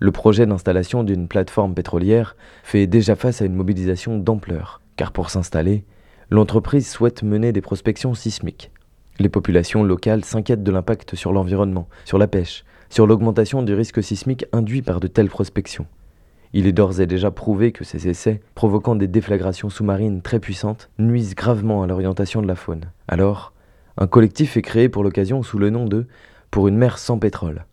Le 0.00 0.10
projet 0.10 0.44
d'installation 0.44 1.04
d'une 1.04 1.28
plateforme 1.28 1.74
pétrolière 1.74 2.36
fait 2.62 2.86
déjà 2.86 3.14
face 3.14 3.40
à 3.40 3.44
une 3.44 3.54
mobilisation 3.54 4.18
d'ampleur, 4.18 4.80
car 4.96 5.12
pour 5.12 5.30
s'installer, 5.30 5.84
l'entreprise 6.30 6.88
souhaite 6.88 7.22
mener 7.22 7.52
des 7.52 7.60
prospections 7.60 8.14
sismiques. 8.14 8.72
Les 9.20 9.28
populations 9.28 9.84
locales 9.84 10.24
s'inquiètent 10.24 10.64
de 10.64 10.72
l'impact 10.72 11.14
sur 11.14 11.32
l'environnement, 11.32 11.88
sur 12.04 12.18
la 12.18 12.26
pêche, 12.26 12.64
sur 12.90 13.06
l'augmentation 13.06 13.62
du 13.62 13.72
risque 13.72 14.02
sismique 14.02 14.46
induit 14.52 14.82
par 14.82 14.98
de 14.98 15.06
telles 15.06 15.28
prospections. 15.28 15.86
Il 16.52 16.66
est 16.66 16.72
d'ores 16.72 17.00
et 17.00 17.06
déjà 17.06 17.30
prouvé 17.30 17.70
que 17.72 17.84
ces 17.84 18.08
essais, 18.08 18.40
provoquant 18.54 18.96
des 18.96 19.08
déflagrations 19.08 19.70
sous-marines 19.70 20.22
très 20.22 20.40
puissantes, 20.40 20.90
nuisent 20.98 21.34
gravement 21.34 21.82
à 21.82 21.86
l'orientation 21.86 22.42
de 22.42 22.48
la 22.48 22.56
faune. 22.56 22.90
Alors, 23.06 23.52
un 23.96 24.08
collectif 24.08 24.56
est 24.56 24.62
créé 24.62 24.88
pour 24.88 25.04
l'occasion 25.04 25.42
sous 25.44 25.58
le 25.58 25.70
nom 25.70 25.84
de 25.86 26.06
Pour 26.50 26.68
une 26.68 26.76
mer 26.76 26.98
sans 26.98 27.18
pétrole. 27.18 27.64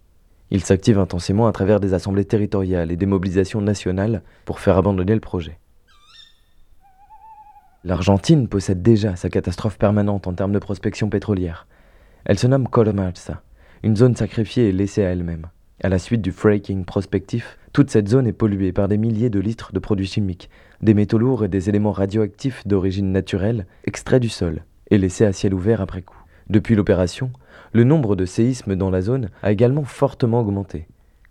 Il 0.51 0.63
s'active 0.65 0.99
intensément 0.99 1.47
à 1.47 1.53
travers 1.53 1.79
des 1.79 1.93
assemblées 1.93 2.25
territoriales 2.25 2.91
et 2.91 2.97
des 2.97 3.05
mobilisations 3.05 3.61
nationales 3.61 4.21
pour 4.43 4.59
faire 4.59 4.77
abandonner 4.77 5.13
le 5.13 5.21
projet. 5.21 5.57
L'Argentine 7.85 8.49
possède 8.49 8.81
déjà 8.81 9.15
sa 9.15 9.29
catastrophe 9.29 9.77
permanente 9.77 10.27
en 10.27 10.33
termes 10.33 10.51
de 10.51 10.59
prospection 10.59 11.09
pétrolière. 11.09 11.67
Elle 12.25 12.37
se 12.37 12.47
nomme 12.47 12.67
Colomarza, 12.67 13.41
une 13.81 13.95
zone 13.95 14.15
sacrifiée 14.15 14.67
et 14.67 14.71
laissée 14.71 15.03
à 15.03 15.09
elle-même, 15.09 15.47
à 15.81 15.89
la 15.89 15.97
suite 15.97 16.21
du 16.21 16.31
fracking 16.31 16.85
prospectif 16.85 17.57
Toute 17.73 17.89
cette 17.89 18.09
zone 18.09 18.27
est 18.27 18.33
polluée 18.33 18.73
par 18.73 18.89
des 18.89 18.97
milliers 18.97 19.31
de 19.31 19.39
litres 19.39 19.71
de 19.73 19.79
produits 19.79 20.05
chimiques, 20.05 20.49
des 20.81 20.93
métaux 20.93 21.17
lourds 21.17 21.45
et 21.45 21.47
des 21.47 21.69
éléments 21.69 21.93
radioactifs 21.93 22.67
d'origine 22.67 23.11
naturelle 23.11 23.65
extraits 23.85 24.21
du 24.21 24.29
sol 24.29 24.63
et 24.91 24.97
laissés 24.97 25.25
à 25.25 25.31
ciel 25.31 25.53
ouvert 25.53 25.81
après 25.81 26.01
coup. 26.01 26.20
Depuis 26.51 26.75
l'opération, 26.75 27.31
le 27.71 27.85
nombre 27.85 28.17
de 28.17 28.25
séismes 28.25 28.75
dans 28.75 28.89
la 28.89 28.99
zone 28.99 29.29
a 29.41 29.53
également 29.53 29.85
fortement 29.85 30.41
augmenté. 30.41 30.85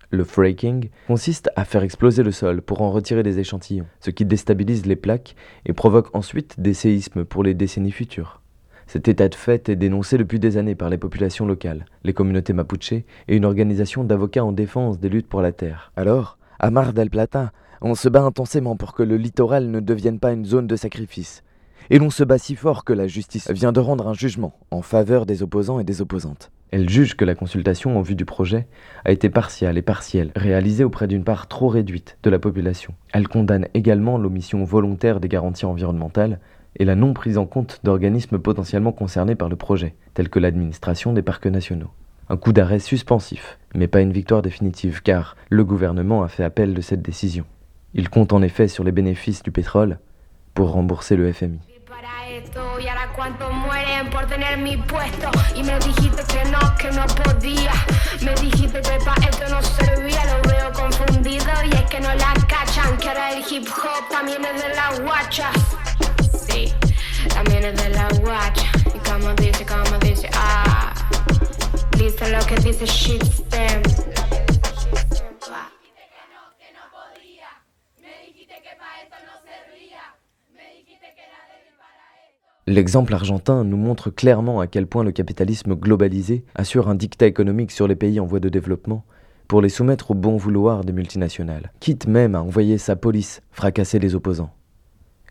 Le 0.09 0.25
fracking 0.25 0.89
consiste 1.09 1.51
à 1.57 1.67
faire 1.67 1.83
exploser 1.83 2.23
le 2.23 2.33
sol 2.33 2.63
pour 2.63 2.81
en 2.81 2.91
retirer 2.91 3.23
des 3.23 3.39
échantillons, 3.39 3.85
ce 4.01 4.11
qui 4.11 4.25
déstabilise 4.25 4.87
les 4.87 4.97
plaques 4.97 5.37
et 5.67 5.75
provoque 5.75 6.09
ensuite 6.17 6.59
des 6.59 6.73
séismes 6.73 7.27
pour 7.27 7.43
les 7.43 7.53
décennies 7.53 7.91
futures. 7.91 8.41
Cet 8.87 9.09
état 9.09 9.29
de 9.29 9.35
fait 9.35 9.69
est 9.69 9.77
dénoncé 9.77 10.17
depuis 10.17 10.39
des 10.39 10.57
années 10.57 10.75
par 10.75 10.89
les 10.89 10.97
populations 10.97 11.45
locales, 11.45 11.85
les 12.03 12.15
communautés 12.15 12.55
mapuche 12.55 12.93
et 12.95 13.05
une 13.29 13.45
organisation 13.45 14.05
d'avocats 14.05 14.47
en 14.47 14.53
défense 14.53 15.01
des 15.01 15.11
luttes 15.11 15.29
pour 15.29 15.43
la 15.43 15.53
terre. 15.53 15.93
Alors, 15.97 16.39
à 16.59 16.71
Mar 16.71 16.95
del 16.95 17.11
Plata, 17.11 17.53
on 17.83 17.95
se 17.95 18.09
bat 18.09 18.23
intensément 18.23 18.75
pour 18.75 18.95
que 18.95 19.03
le 19.03 19.19
littoral 19.19 19.71
ne 19.71 19.81
devienne 19.81 20.19
pas 20.19 20.33
une 20.33 20.47
zone 20.47 20.67
de 20.67 20.77
sacrifice. 20.77 21.45
Et 21.89 21.99
l'on 21.99 22.11
se 22.11 22.23
bat 22.23 22.39
si 22.39 22.55
fort 22.55 22.85
que 22.85 22.93
la 22.93 23.07
justice 23.07 23.51
vient 23.51 23.73
de 23.73 23.81
rendre 23.81 24.07
un 24.07 24.15
jugement 24.15 24.59
en 24.71 24.83
faveur 24.83 25.27
des 25.27 25.43
opposants 25.43 25.81
et 25.81 25.85
des 25.85 26.03
opposantes. 26.03 26.51
Elle 26.71 26.89
juge 26.89 27.17
que 27.17 27.25
la 27.25 27.35
consultation 27.35 27.99
en 27.99 28.03
vue 28.03 28.15
du 28.15 28.25
projet 28.25 28.69
a 29.05 29.11
été 29.11 29.29
partiale 29.29 29.77
et 29.77 29.83
partielle, 29.83 30.31
réalisée 30.37 30.85
auprès 30.85 31.09
d'une 31.09 31.25
part 31.25 31.49
trop 31.49 31.69
réduite 31.69 32.17
de 32.23 32.31
la 32.31 32.39
population. 32.39 32.95
Elle 33.13 33.27
condamne 33.27 33.67
également 33.75 34.19
l'omission 34.19 34.63
volontaire 34.63 35.19
des 35.19 35.29
garanties 35.29 35.67
environnementales 35.67 36.39
et 36.77 36.85
la 36.85 36.95
non 36.95 37.13
prise 37.13 37.39
en 37.39 37.47
compte 37.47 37.81
d'organismes 37.83 38.39
potentiellement 38.39 38.93
concernés 38.93 39.35
par 39.35 39.49
le 39.49 39.57
projet, 39.57 39.95
tels 40.15 40.29
que 40.29 40.39
l'administration 40.39 41.13
des 41.13 41.23
parcs 41.23 41.47
nationaux. 41.47 41.91
Un 42.29 42.37
coup 42.37 42.53
d'arrêt 42.53 42.79
suspensif, 42.79 43.59
mais 43.75 43.89
pas 43.89 44.01
une 44.01 44.13
victoire 44.13 44.43
définitive, 44.43 45.03
car 45.03 45.37
le 45.49 45.65
gouvernement 45.65 46.23
a 46.23 46.29
fait 46.29 46.45
appel 46.45 46.75
de 46.75 46.81
cette 46.81 47.03
décision. 47.03 47.45
Il 47.95 48.09
compte 48.09 48.33
en 48.33 48.43
effet 48.43 48.69
sur 48.69 48.85
les 48.85 48.93
bénéfices 48.93 49.43
du 49.43 49.51
pétrole 49.51 49.99
pour 50.55 50.71
rembourser 50.71 51.17
le 51.17 51.33
FMI. 51.33 51.59
Y 52.81 52.89
ahora 52.89 53.13
cuántos 53.15 53.53
mueren 53.53 54.09
por 54.11 54.27
tener 54.27 54.57
mi 54.59 54.77
puesto 54.77 55.31
y 55.55 55.63
me 55.63 55.79
dijiste 55.81 56.23
que 56.25 56.45
no, 56.47 56.75
que 56.77 56.91
no 56.93 57.07
podía. 57.07 57.73
Me 58.23 58.35
dijiste 58.37 58.81
que 58.81 58.99
pa' 59.05 59.15
esto 59.29 59.49
no 59.49 59.63
servía. 59.63 60.25
Lo 60.25 60.49
veo 60.49 60.73
confundido 60.73 61.53
y 61.65 61.75
es 61.75 61.85
que 61.91 62.01
no 62.01 62.15
la 62.15 62.33
cachan. 62.49 62.97
Que 62.99 63.09
ahora 63.09 63.33
el 63.33 63.45
hip 63.51 63.69
hop 63.69 64.09
también 64.11 64.45
es 64.45 64.63
de 64.63 64.75
las 64.75 65.01
guachas 65.01 65.57
sí, 66.51 66.73
también 67.29 67.65
es 67.65 67.83
de 67.83 67.91
las 67.91 68.19
guachas 68.21 68.71
y 68.95 68.99
como 69.09 69.35
dice, 69.35 69.67
como 69.67 69.99
dice, 69.99 70.29
ah. 70.35 70.93
Dice 71.97 72.31
lo 72.31 72.45
que 72.47 72.57
dice 72.57 72.87
shit 72.87 73.23
L'exemple 82.67 83.15
argentin 83.15 83.65
nous 83.65 83.77
montre 83.77 84.11
clairement 84.11 84.61
à 84.61 84.67
quel 84.67 84.87
point 84.87 85.03
le 85.03 85.13
capitalisme 85.13 85.75
globalisé 85.75 86.45
assure 86.55 86.89
un 86.89 86.95
dictat 86.95 87.27
économique 87.27 87.71
sur 87.71 87.89
les 87.89 87.97
pays 87.97 88.21
en 88.21 88.27
voie 88.27 88.41
de 88.41 88.49
développement 88.49 89.05
pour 89.49 89.63
les 89.63 89.69
soumettre 89.69 90.13
au 90.13 90.15
bon 90.15 90.37
vouloir 90.37 90.85
des 90.85 90.93
multinationales, 90.93 91.73
quitte 91.81 92.07
même 92.07 92.35
à 92.35 92.43
envoyer 92.43 92.79
sa 92.79 92.95
police 92.95 93.41
fracasser 93.51 93.99
les 93.99 94.15
opposants. 94.15 94.53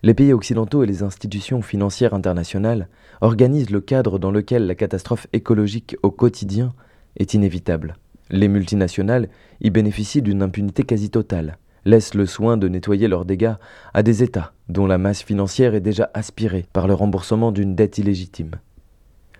Les 0.01 0.13
pays 0.13 0.33
occidentaux 0.33 0.83
et 0.83 0.87
les 0.87 1.03
institutions 1.03 1.61
financières 1.61 2.13
internationales 2.13 2.89
organisent 3.21 3.69
le 3.69 3.81
cadre 3.81 4.17
dans 4.17 4.31
lequel 4.31 4.65
la 4.65 4.75
catastrophe 4.75 5.27
écologique 5.31 5.97
au 6.03 6.11
quotidien 6.11 6.73
est 7.15 7.33
inévitable. 7.33 7.95
Les 8.29 8.47
multinationales 8.47 9.29
y 9.61 9.69
bénéficient 9.69 10.21
d'une 10.21 10.41
impunité 10.41 10.83
quasi 10.83 11.09
totale, 11.09 11.57
laissent 11.89 12.13
le 12.13 12.25
soin 12.25 12.57
de 12.57 12.67
nettoyer 12.67 13.07
leurs 13.07 13.25
dégâts 13.25 13.55
à 13.93 14.03
des 14.03 14.23
États 14.23 14.53
dont 14.69 14.85
la 14.85 14.97
masse 14.97 15.23
financière 15.23 15.73
est 15.73 15.81
déjà 15.81 16.09
aspirée 16.13 16.65
par 16.71 16.87
le 16.87 16.93
remboursement 16.93 17.51
d'une 17.51 17.75
dette 17.75 17.97
illégitime. 17.97 18.51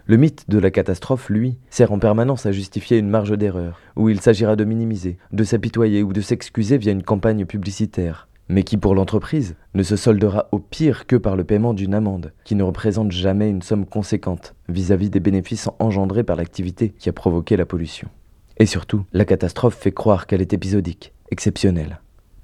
Le 0.07 0.17
mythe 0.17 0.49
de 0.49 0.57
la 0.57 0.71
catastrophe, 0.71 1.29
lui, 1.29 1.59
sert 1.69 1.91
en 1.91 1.99
permanence 1.99 2.47
à 2.47 2.51
justifier 2.51 2.97
une 2.97 3.09
marge 3.09 3.37
d'erreur, 3.37 3.79
où 3.95 4.09
il 4.09 4.19
s'agira 4.19 4.55
de 4.55 4.63
minimiser, 4.63 5.19
de 5.31 5.43
s'apitoyer 5.43 6.01
ou 6.01 6.13
de 6.13 6.21
s'excuser 6.21 6.79
via 6.79 6.91
une 6.91 7.03
campagne 7.03 7.45
publicitaire, 7.45 8.27
mais 8.47 8.63
qui 8.63 8.77
pour 8.77 8.95
l'entreprise 8.95 9.55
ne 9.75 9.83
se 9.83 9.95
soldera 9.95 10.49
au 10.51 10.57
pire 10.57 11.05
que 11.05 11.15
par 11.15 11.35
le 11.35 11.43
paiement 11.43 11.75
d'une 11.75 11.93
amende, 11.93 12.33
qui 12.43 12.55
ne 12.55 12.63
représente 12.63 13.11
jamais 13.11 13.51
une 13.51 13.61
somme 13.61 13.85
conséquente 13.85 14.55
vis-à-vis 14.67 15.11
des 15.11 15.19
bénéfices 15.19 15.69
engendrés 15.77 16.23
par 16.23 16.37
l'activité 16.37 16.89
qui 16.97 17.09
a 17.09 17.13
provoqué 17.13 17.55
la 17.55 17.67
pollution. 17.67 18.09
Et 18.57 18.65
surtout, 18.65 19.05
la 19.13 19.25
catastrophe 19.25 19.77
fait 19.77 19.91
croire 19.91 20.25
qu'elle 20.25 20.41
est 20.41 20.53
épisodique, 20.53 21.13
exceptionnelle. 21.29 21.99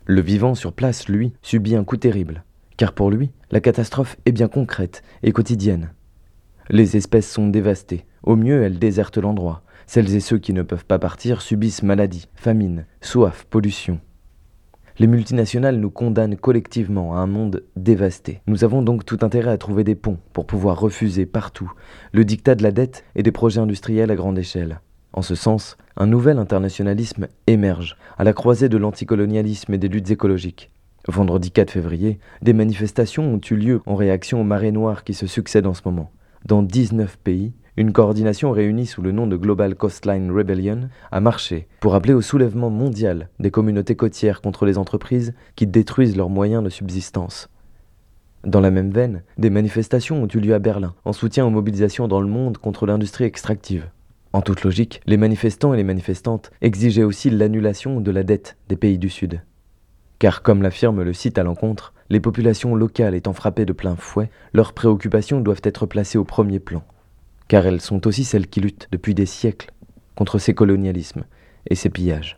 Le 0.08 0.22
vivant 0.22 0.54
sur 0.54 0.72
place, 0.72 1.10
lui, 1.10 1.34
subit 1.42 1.76
un 1.76 1.84
coup 1.84 1.98
terrible, 1.98 2.44
car 2.78 2.94
pour 2.94 3.10
lui, 3.10 3.32
la 3.50 3.60
catastrophe 3.60 4.18
est 4.28 4.32
bien 4.32 4.48
concrète 4.48 5.02
et 5.24 5.32
quotidienne. 5.32 5.94
Les 6.70 6.96
espèces 6.96 7.32
sont 7.32 7.48
dévastées, 7.48 8.06
au 8.22 8.36
mieux 8.36 8.62
elles 8.62 8.78
désertent 8.78 9.18
l'endroit. 9.18 9.64
Celles 9.88 10.16
et 10.16 10.20
ceux 10.20 10.38
qui 10.38 10.54
ne 10.54 10.62
peuvent 10.62 10.86
pas 10.86 11.00
partir 11.00 11.42
subissent 11.42 11.82
maladie, 11.82 12.28
famine, 12.36 12.86
soif, 13.02 13.48
pollution. 13.50 14.00
Les 15.00 15.08
multinationales 15.08 15.80
nous 15.80 15.90
condamnent 15.90 16.38
collectivement 16.38 17.16
à 17.16 17.20
un 17.20 17.28
monde 17.28 17.64
dévasté. 17.76 18.42
Nous 18.46 18.64
avons 18.64 18.84
donc 18.84 19.06
tout 19.06 19.20
intérêt 19.24 19.52
à 19.52 19.58
trouver 19.58 19.84
des 19.84 19.96
ponts 19.96 20.20
pour 20.34 20.46
pouvoir 20.46 20.80
refuser 20.80 21.26
partout 21.26 21.72
le 22.14 22.26
dictat 22.26 22.54
de 22.54 22.64
la 22.64 22.72
dette 22.72 23.04
et 23.16 23.24
des 23.24 23.32
projets 23.32 23.60
industriels 23.60 24.12
à 24.12 24.16
grande 24.16 24.38
échelle. 24.38 24.80
En 25.16 25.22
ce 25.22 25.34
sens, 25.34 25.78
un 25.96 26.08
nouvel 26.08 26.40
internationalisme 26.40 27.30
émerge, 27.48 27.96
à 28.18 28.26
la 28.26 28.34
croisée 28.34 28.68
de 28.68 28.76
l'anticolonialisme 28.76 29.74
et 29.74 29.78
des 29.78 29.88
luttes 29.88 30.12
écologiques. 30.12 30.72
Vendredi 31.08 31.52
4 31.52 31.72
février, 31.72 32.20
des 32.42 32.52
manifestations 32.52 33.34
ont 33.34 33.40
eu 33.50 33.56
lieu 33.56 33.82
en 33.86 33.96
réaction 33.96 34.42
aux 34.42 34.44
marées 34.44 34.74
noires 34.74 35.06
qui 35.06 35.14
se 35.14 35.26
succèdent 35.26 35.68
en 35.68 35.74
ce 35.74 35.84
moment. 35.86 36.12
Dans 36.46 36.62
19 36.62 37.18
pays, 37.18 37.54
une 37.78 37.94
coordination 37.94 38.52
réunie 38.52 38.88
sous 38.88 39.02
le 39.02 39.14
nom 39.14 39.26
de 39.26 39.38
Global 39.38 39.76
Coastline 39.76 40.32
Rebellion 40.32 40.90
a 41.14 41.22
marché 41.22 41.70
pour 41.80 41.96
appeler 41.96 42.14
au 42.14 42.22
soulèvement 42.22 42.70
mondial 42.70 43.30
des 43.40 43.52
communautés 43.52 43.96
côtières 43.96 44.42
contre 44.42 44.66
les 44.66 44.78
entreprises 44.78 45.34
qui 45.56 45.66
détruisent 45.66 46.18
leurs 46.18 46.30
moyens 46.30 46.62
de 46.62 46.70
subsistance. 46.70 47.50
Dans 48.44 48.60
la 48.60 48.70
même 48.70 48.92
veine, 48.92 49.24
des 49.38 49.50
manifestations 49.50 50.22
ont 50.22 50.28
eu 50.28 50.40
lieu 50.42 50.54
à 50.54 50.60
Berlin 50.60 50.94
en 51.06 51.14
soutien 51.14 51.46
aux 51.46 51.52
mobilisations 51.52 52.10
dans 52.10 52.20
le 52.20 52.28
monde 52.28 52.58
contre 52.58 52.86
l'industrie 52.86 53.24
extractive. 53.24 53.88
En 54.36 54.42
toute 54.42 54.64
logique, 54.64 55.00
les 55.06 55.16
manifestants 55.16 55.74
et 55.74 55.78
les 55.78 55.86
manifestantes 55.86 56.52
exigeaient 56.60 57.06
aussi 57.06 57.30
l'annulation 57.30 58.02
de 58.02 58.12
la 58.12 58.24
dette 58.24 58.58
des 58.68 58.76
pays 58.76 58.98
du 58.98 59.10
Sud. 59.10 59.42
Car 60.20 60.42
comme 60.42 60.62
l'affirme 60.62 61.04
le 61.04 61.14
site 61.14 61.38
à 61.38 61.44
l'encontre, 61.44 61.94
les 62.10 62.20
populations 62.20 62.76
locales 62.76 63.16
étant 63.16 63.32
frappées 63.32 63.64
de 63.64 63.72
plein 63.72 63.96
fouet, 63.96 64.30
leurs 64.52 64.74
préoccupations 64.74 65.40
doivent 65.40 65.62
être 65.64 65.86
placées 65.86 66.18
au 66.18 66.26
premier 66.26 66.60
plan. 66.60 66.84
Car 67.48 67.66
elles 67.66 67.80
sont 67.80 68.06
aussi 68.08 68.26
celles 68.26 68.48
qui 68.48 68.60
luttent 68.60 68.90
depuis 68.92 69.16
des 69.16 69.26
siècles 69.26 69.72
contre 70.16 70.38
ces 70.38 70.54
colonialismes 70.54 71.24
et 71.70 71.76
ces 71.76 71.90
pillages. 71.90 72.38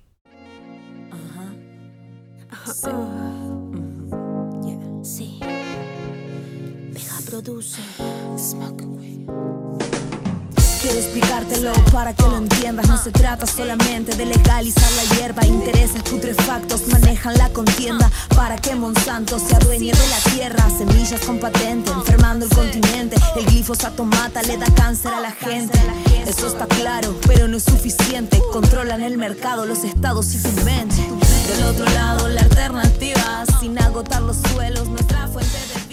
Quiero 10.87 10.99
explicártelo 11.01 11.73
para 11.91 12.13
que 12.13 12.23
lo 12.23 12.37
entiendas. 12.37 12.87
No 12.87 12.97
se 12.97 13.11
trata 13.11 13.45
solamente 13.45 14.15
de 14.15 14.25
legalizar 14.25 14.89
la 14.93 15.15
hierba. 15.15 15.45
Intereses 15.45 16.01
putrefactos 16.03 16.87
manejan 16.87 17.37
la 17.37 17.49
contienda 17.49 18.09
para 18.35 18.55
que 18.55 18.73
Monsanto 18.75 19.37
se 19.37 19.55
adueñe 19.55 19.91
de 19.91 20.07
la 20.07 20.31
tierra. 20.31 20.69
Semillas 20.69 21.21
con 21.25 21.39
patente, 21.39 21.91
enfermando 21.91 22.45
el 22.45 22.51
continente. 22.51 23.17
El 23.35 23.45
glifosato 23.47 24.05
mata, 24.05 24.41
le 24.43 24.57
da 24.57 24.67
cáncer 24.75 25.13
a 25.13 25.19
la 25.19 25.31
gente. 25.31 25.77
Eso 26.25 26.47
está 26.47 26.65
claro, 26.67 27.15
pero 27.27 27.47
no 27.47 27.57
es 27.57 27.63
suficiente. 27.63 28.41
Controlan 28.53 29.01
el 29.01 29.17
mercado, 29.17 29.65
los 29.65 29.83
estados 29.83 30.33
y 30.33 30.41
tu 30.41 30.49
mente. 30.63 30.95
Del 30.95 31.63
otro 31.65 31.85
lado, 31.85 32.27
la 32.29 32.41
alternativa, 32.41 33.45
sin 33.59 33.77
agotar 33.79 34.21
los 34.21 34.37
suelos, 34.53 34.87
nuestra 34.87 35.27
fuente 35.27 35.57
de. 35.57 35.86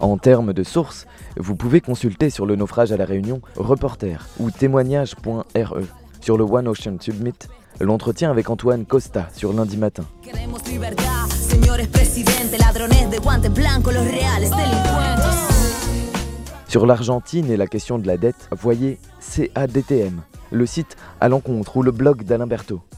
En 0.00 0.16
termes 0.16 0.54
de 0.54 0.62
sources, 0.62 1.06
vous 1.36 1.54
pouvez 1.54 1.82
consulter 1.82 2.30
sur 2.30 2.46
le 2.46 2.56
naufrage 2.56 2.90
à 2.90 2.96
la 2.96 3.04
Réunion 3.04 3.42
Reporter 3.56 4.26
ou 4.38 4.50
témoignage.re. 4.50 5.74
Sur 6.22 6.38
le 6.38 6.44
One 6.44 6.68
Ocean 6.68 6.96
Submit, 6.98 7.34
l'entretien 7.80 8.30
avec 8.30 8.48
Antoine 8.48 8.86
Costa 8.86 9.28
sur 9.34 9.52
lundi 9.52 9.76
matin. 9.76 10.04
Sur 16.66 16.86
l'Argentine 16.86 17.50
et 17.50 17.56
la 17.56 17.66
question 17.66 17.98
de 17.98 18.06
la 18.06 18.16
dette, 18.16 18.48
voyez 18.52 18.98
CADTM, 19.20 20.22
le 20.50 20.66
site 20.66 20.96
à 21.20 21.28
l'encontre 21.28 21.76
ou 21.76 21.82
le 21.82 21.90
blog 21.90 22.24
d'Alain 22.24 22.48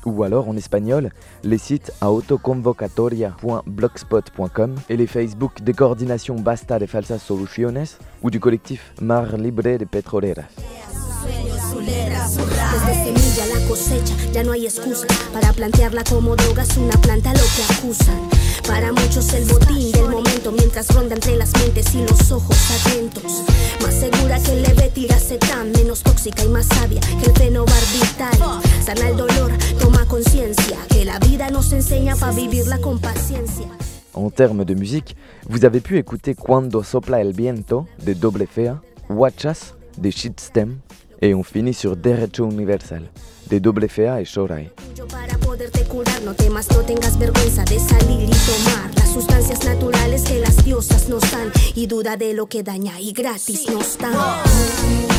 ou 0.05 0.23
alors 0.23 0.49
en 0.49 0.57
espagnol, 0.57 1.11
les 1.45 1.59
sites 1.59 1.93
à 2.01 2.11
autoconvocatoria.blogspot.com 2.11 4.75
et 4.89 4.97
les 4.97 5.07
Facebook 5.07 5.63
de 5.63 5.73
coordination 5.73 6.37
Basta 6.37 6.79
de 6.79 6.87
Falsas 6.87 7.19
Soluciones 7.19 7.99
ou 8.23 8.31
du 8.31 8.41
collectif 8.41 8.95
Mar 9.01 9.37
Libre 9.37 9.77
de 9.79 9.85
Petroleras. 9.85 10.49
Desde 11.85 12.95
semilla 12.95 13.47
la 13.55 13.67
cosecha, 13.67 14.15
ya 14.33 14.45
no 14.45 14.53
hay 14.53 14.67
excusa 14.67 15.07
para 15.33 15.53
plantearla 15.53 16.05
como 16.05 16.37
droga, 16.37 16.63
es 16.63 16.77
una 16.77 16.97
planta 17.01 17.33
lo 17.33 17.41
que 17.41 17.75
acusan. 17.75 18.29
Para 18.67 18.93
muchos 18.93 19.33
el 19.35 19.45
botín 19.47 19.91
del 19.91 20.09
momento 20.09 20.53
mientras 20.53 20.89
ronda 20.95 21.17
entre 21.17 21.37
las 21.37 21.53
mentes 21.59 21.93
y 21.95 22.03
los 22.03 22.31
ojos 22.31 22.57
atentos. 22.81 23.43
Más 23.83 23.95
segura 23.95 24.39
que 24.41 24.53
el 24.53 24.63
tan 25.39 25.73
menos 25.73 26.03
tóxica 26.03 26.45
y 26.45 26.49
más 26.49 26.67
sabia 26.67 27.01
que 27.01 27.27
el 27.27 27.33
fenobarbital. 27.33 28.63
Sana 28.85 29.09
el 29.09 29.17
dolor, 29.17 29.51
toma 29.81 30.05
conciencia 30.07 30.79
que 30.89 31.05
la 31.05 31.19
vida 31.19 31.51
nos 31.51 31.73
enseña 31.73 32.15
para 32.17 32.33
vivirla 32.33 32.79
con 32.79 33.01
paciencia. 33.01 33.67
En 34.15 34.31
termes 34.31 34.67
de 34.67 34.75
musique, 34.75 35.17
vous 35.49 35.65
avez 35.65 35.81
pu 35.81 35.97
écouter 35.97 36.37
Cuando 36.37 36.85
sopla 36.85 37.21
el 37.21 37.33
viento 37.33 37.89
de 38.05 38.15
Doble 38.15 38.47
Fea, 38.47 38.83
Watchas 39.09 39.75
de 39.97 40.11
Shitstem 40.11 40.81
et 41.23 41.35
on 41.35 41.43
finit 41.43 41.73
sur 41.73 41.97
Derecho 41.97 42.51
Universal 42.51 43.05
de 43.49 43.59
Doble 43.59 43.89
Fea 43.89 44.21
et 44.21 44.25
Shorai. 44.25 44.71
Para 45.11 45.39
poderte 45.39 45.85
curar, 45.85 46.21
no 46.23 46.35
temas, 46.35 46.69
no 46.71 46.81
tengas 46.81 47.19
vergüenza 47.19 47.65
de 47.65 47.79
salir 47.79 48.29
y 48.29 48.33
tomar 48.33 48.91
las 48.97 49.13
sustancias 49.13 49.65
naturales 49.65 50.23
que 50.23 50.41
las 50.41 50.65
diosas 50.65 51.09
nos 51.09 51.23
dan 51.31 51.53
y 51.75 51.87
duda 51.87 52.17
de 52.17 52.35
lo 52.35 52.47
que 52.47 52.63
daña 52.63 53.01
y 53.01 53.13
gratis 53.13 53.71
nos 53.71 53.99
dan. 53.99 55.12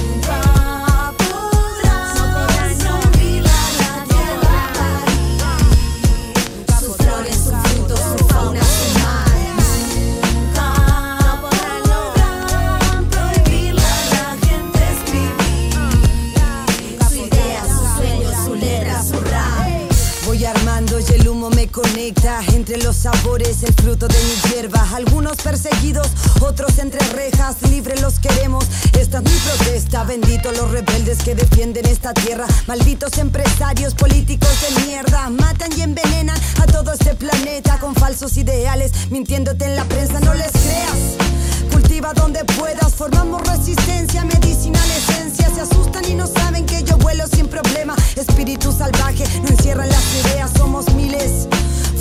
Conecta 21.73 22.39
entre 22.53 22.77
los 22.77 22.95
sabores, 22.95 23.63
el 23.63 23.73
fruto 23.73 24.07
de 24.07 24.17
mi 24.23 24.51
hierba. 24.51 24.88
Algunos 24.93 25.38
perseguidos, 25.38 26.07
otros 26.39 26.77
entre 26.77 26.99
rejas, 27.09 27.62
libre 27.63 27.99
los 27.99 28.19
queremos. 28.19 28.63
Esta 28.97 29.17
es 29.17 29.23
mi 29.23 29.31
protesta. 29.31 30.03
Bendito 30.03 30.51
los 30.51 30.69
rebeldes 30.69 31.17
que 31.23 31.36
defienden 31.36 31.86
esta 31.88 32.13
tierra. 32.13 32.45
Malditos 32.67 33.17
empresarios 33.17 33.95
políticos 33.95 34.55
de 34.62 34.86
mierda. 34.86 35.29
Matan 35.31 35.71
y 35.75 35.81
envenenan 35.81 36.38
a 36.62 36.65
todo 36.67 36.93
este 36.93 37.15
planeta 37.15 37.79
con 37.79 37.95
falsos 37.95 38.38
ideales, 38.38 38.91
mintiéndote 39.09 39.65
en 39.65 39.75
la 39.75 39.86
prensa. 39.86 40.19
No 40.19 40.33
les 40.36 40.51
creas. 40.51 41.42
Cultiva 41.73 42.13
donde 42.13 42.45
puedas, 42.45 42.93
formamos 42.93 43.41
resistencia, 43.47 44.23
medicinal 44.25 44.88
esencia. 44.91 45.49
Se 45.55 45.62
asustan 45.62 46.05
y 46.07 46.13
no 46.13 46.27
saben 46.27 46.67
que 46.67 46.83
yo 46.83 46.97
vuelo 46.97 47.25
sin 47.25 47.47
problema. 47.47 47.95
Espíritu 48.15 48.71
salvaje, 48.71 49.23
no 49.41 49.49
encierran 49.49 49.89
las 49.89 50.05
ideas, 50.23 50.51
somos 50.55 50.93
miles. 50.93 51.47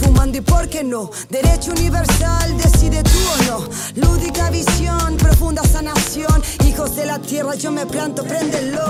Fumando 0.02 0.36
y 0.36 0.40
por 0.42 0.68
qué 0.68 0.84
no, 0.84 1.10
derecho 1.30 1.70
universal, 1.70 2.54
decide 2.58 3.02
tú 3.02 3.18
o 3.34 3.44
no. 3.50 4.06
Lúdica 4.06 4.50
visión, 4.50 5.16
profunda 5.16 5.62
sanación. 5.64 6.42
Hijos 6.66 6.94
de 6.94 7.06
la 7.06 7.18
tierra, 7.18 7.54
yo 7.54 7.72
me 7.72 7.86
planto, 7.86 8.24
préndelo. 8.24 8.82